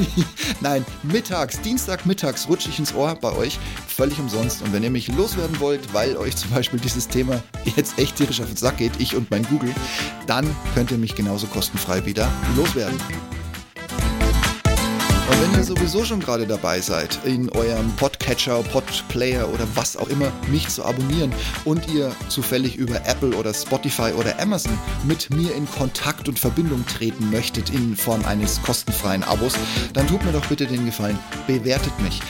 nein, 0.62 0.86
mittags, 1.04 1.62
Dienstag, 1.62 2.06
mittags 2.06 2.50
rutsche 2.50 2.68
ich 2.68 2.80
ins 2.80 2.94
Ohr 2.94 3.16
bei 3.16 3.32
euch, 3.32 3.60
völlig 3.88 4.20
umsonst. 4.20 4.62
Und 4.62 4.74
wenn 4.74 4.84
ihr 4.84 4.92
mich 4.92 5.08
loswerden 5.08 5.60
wollt, 5.62 5.94
weil 5.94 6.18
euch 6.18 6.36
zum 6.36 6.52
Beispiel 6.52 6.80
dieses 6.80 7.08
Thema 7.08 7.42
jetzt 7.78 7.98
echt 7.98 8.18
tierisch 8.18 8.42
auf 8.42 8.48
den 8.48 8.58
Sack 8.58 8.78
geht, 8.78 8.94
ich 9.00 9.16
und 9.16 9.32
mein 9.32 9.44
Google, 9.44 9.74
dann 10.28 10.46
könnt 10.76 10.92
ihr 10.92 10.97
mich 10.98 11.16
genauso 11.16 11.48
kostenfrei 11.48 12.06
wieder 12.06 12.30
loswerden. 12.56 13.00
Und 15.30 15.42
wenn 15.42 15.60
ihr 15.60 15.64
sowieso 15.66 16.06
schon 16.06 16.22
gerade 16.22 16.48
dabei 16.48 16.80
seid, 16.80 17.20
in 17.26 17.50
eurem 17.50 17.94
Podcatcher, 17.98 18.64
Podplayer 18.64 19.50
oder 19.50 19.68
was 19.76 19.98
auch 19.98 20.08
immer, 20.08 20.32
mich 20.50 20.70
zu 20.70 20.86
abonnieren 20.86 21.34
und 21.66 21.88
ihr 21.94 22.16
zufällig 22.30 22.78
über 22.78 23.06
Apple 23.06 23.36
oder 23.36 23.54
Spotify 23.54 24.14
oder 24.18 24.40
Amazon 24.40 24.78
mit 25.04 25.30
mir 25.30 25.54
in 25.54 25.70
Kontakt 25.70 26.30
und 26.30 26.40
Verbindung 26.40 26.86
treten 26.86 27.30
möchtet 27.30 27.70
in 27.72 27.98
Form 27.98 28.24
eines 28.26 28.62
kostenfreien 28.62 29.24
Abos, 29.24 29.54
dann 29.94 30.08
tut 30.08 30.24
mir 30.24 30.32
doch 30.32 30.46
bitte 30.46 30.66
den 30.66 30.86
Gefallen, 30.86 31.20
bewertet 31.46 32.00
mich. 32.00 32.22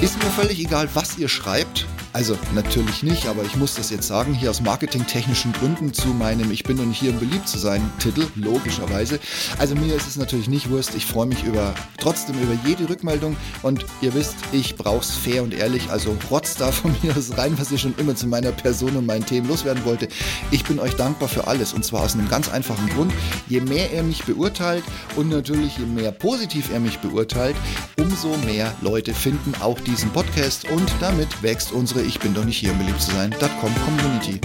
Ist 0.00 0.16
mir 0.22 0.30
völlig 0.30 0.60
egal, 0.60 0.88
was 0.94 1.18
ihr 1.18 1.28
schreibt. 1.28 1.86
Also 2.12 2.38
natürlich 2.54 3.02
nicht, 3.02 3.26
aber 3.26 3.42
ich 3.44 3.56
muss 3.56 3.74
das 3.74 3.90
jetzt 3.90 4.08
sagen, 4.08 4.34
hier 4.34 4.50
aus 4.50 4.60
marketingtechnischen 4.60 5.52
Gründen 5.52 5.92
zu 5.92 6.08
meinem 6.08 6.50
Ich 6.50 6.64
bin 6.64 6.76
nicht 6.88 6.98
hier, 6.98 7.10
um 7.10 7.18
beliebt 7.18 7.48
zu 7.48 7.58
sein 7.58 7.90
Titel, 7.98 8.26
logischerweise. 8.34 9.20
Also 9.58 9.74
mir 9.74 9.94
ist 9.94 10.08
es 10.08 10.16
natürlich 10.16 10.48
nicht 10.48 10.70
Wurst, 10.70 10.94
ich 10.94 11.06
freue 11.06 11.26
mich 11.26 11.44
über 11.44 11.74
trotzdem 11.98 12.40
über 12.40 12.54
jede 12.64 12.88
Rückmeldung 12.88 13.36
und 13.62 13.84
ihr 14.00 14.14
wisst, 14.14 14.36
ich 14.52 14.76
brauch's 14.76 15.14
fair 15.14 15.42
und 15.42 15.54
ehrlich, 15.54 15.90
also 15.90 16.16
rotz 16.30 16.54
da 16.54 16.72
von 16.72 16.94
mir 17.02 17.16
aus 17.16 17.36
rein, 17.36 17.58
was 17.58 17.70
ihr 17.70 17.78
schon 17.78 17.94
immer 17.98 18.16
zu 18.16 18.26
meiner 18.26 18.52
Person 18.52 18.96
und 18.96 19.06
meinen 19.06 19.26
Themen 19.26 19.48
loswerden 19.48 19.84
wollte. 19.84 20.08
Ich 20.50 20.64
bin 20.64 20.78
euch 20.78 20.94
dankbar 20.94 21.28
für 21.28 21.46
alles 21.46 21.72
und 21.72 21.84
zwar 21.84 22.02
aus 22.02 22.14
einem 22.14 22.28
ganz 22.28 22.48
einfachen 22.48 22.88
Grund. 22.90 23.12
Je 23.48 23.60
mehr 23.60 23.92
ihr 23.92 24.02
mich 24.02 24.24
beurteilt 24.24 24.84
und 25.16 25.28
natürlich 25.28 25.78
je 25.78 25.86
mehr 25.86 26.12
positiv 26.12 26.70
er 26.72 26.80
mich 26.80 26.98
beurteilt, 26.98 27.56
umso 27.98 28.36
mehr 28.46 28.74
Leute 28.80 29.12
finden 29.12 29.54
auch 29.60 29.78
diesen 29.80 30.10
Podcast 30.10 30.68
und 30.70 30.90
damit 31.00 31.42
wächst 31.42 31.72
unsere 31.98 32.06
Ich 32.06 32.18
bin 32.20 32.34
doch 32.34 32.44
nicht 32.44 32.58
hier, 32.58 32.72
um 32.72 32.78
beliebt 32.78 33.00
zu 33.00 33.10
sein.com 33.10 33.72
Community. 33.84 34.40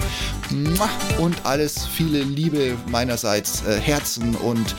Und 1.18 1.36
alles 1.44 1.86
viele 1.86 2.22
Liebe 2.22 2.76
meinerseits, 2.90 3.64
äh, 3.66 3.80
Herzen 3.80 4.34
und 4.36 4.74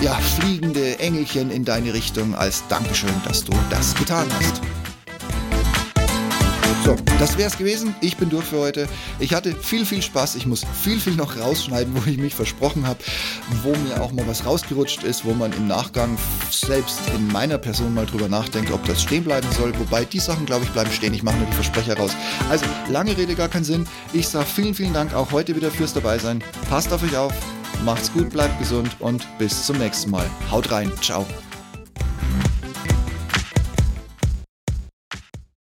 ja, 0.00 0.14
fliegende 0.14 0.98
Engelchen 0.98 1.50
in 1.50 1.64
deine 1.64 1.94
Richtung 1.94 2.34
als 2.34 2.66
Dankeschön, 2.68 3.10
dass 3.24 3.44
du 3.44 3.52
das 3.70 3.94
getan 3.94 4.26
hast. 4.40 4.77
So, 6.84 6.96
das 7.18 7.36
wäre 7.36 7.48
es 7.48 7.58
gewesen. 7.58 7.94
Ich 8.00 8.16
bin 8.16 8.30
durch 8.30 8.46
für 8.46 8.58
heute. 8.58 8.88
Ich 9.18 9.34
hatte 9.34 9.54
viel, 9.54 9.84
viel 9.84 10.00
Spaß. 10.00 10.36
Ich 10.36 10.46
muss 10.46 10.64
viel, 10.82 10.98
viel 10.98 11.14
noch 11.14 11.38
rausschneiden, 11.38 11.94
wo 11.94 12.08
ich 12.08 12.18
mich 12.18 12.34
versprochen 12.34 12.86
habe, 12.86 13.00
wo 13.62 13.74
mir 13.76 14.00
auch 14.00 14.12
mal 14.12 14.26
was 14.26 14.46
rausgerutscht 14.46 15.02
ist, 15.02 15.24
wo 15.24 15.34
man 15.34 15.52
im 15.52 15.66
Nachgang 15.66 16.16
selbst 16.50 17.00
in 17.14 17.26
meiner 17.28 17.58
Person 17.58 17.94
mal 17.94 18.06
drüber 18.06 18.28
nachdenkt, 18.28 18.70
ob 18.70 18.84
das 18.86 19.02
stehen 19.02 19.24
bleiben 19.24 19.48
soll. 19.52 19.78
Wobei 19.78 20.04
die 20.04 20.20
Sachen, 20.20 20.46
glaube 20.46 20.64
ich, 20.64 20.70
bleiben 20.70 20.90
stehen. 20.92 21.12
Ich 21.14 21.22
mache 21.22 21.36
nur 21.36 21.46
die 21.46 21.54
Versprecher 21.54 21.96
raus. 21.96 22.12
Also, 22.48 22.64
lange 22.90 23.16
Rede, 23.16 23.34
gar 23.34 23.48
keinen 23.48 23.64
Sinn. 23.64 23.86
Ich 24.12 24.28
sage 24.28 24.46
vielen, 24.46 24.74
vielen 24.74 24.92
Dank 24.92 25.14
auch 25.14 25.32
heute 25.32 25.56
wieder 25.56 25.70
fürs 25.70 25.92
Dabeisein. 25.92 26.42
Passt 26.68 26.92
auf 26.92 27.02
euch 27.02 27.16
auf. 27.16 27.32
Macht's 27.84 28.12
gut, 28.12 28.30
bleibt 28.30 28.58
gesund 28.58 28.96
und 28.98 29.26
bis 29.38 29.66
zum 29.66 29.78
nächsten 29.78 30.10
Mal. 30.10 30.28
Haut 30.50 30.70
rein. 30.70 30.90
Ciao. 31.00 31.26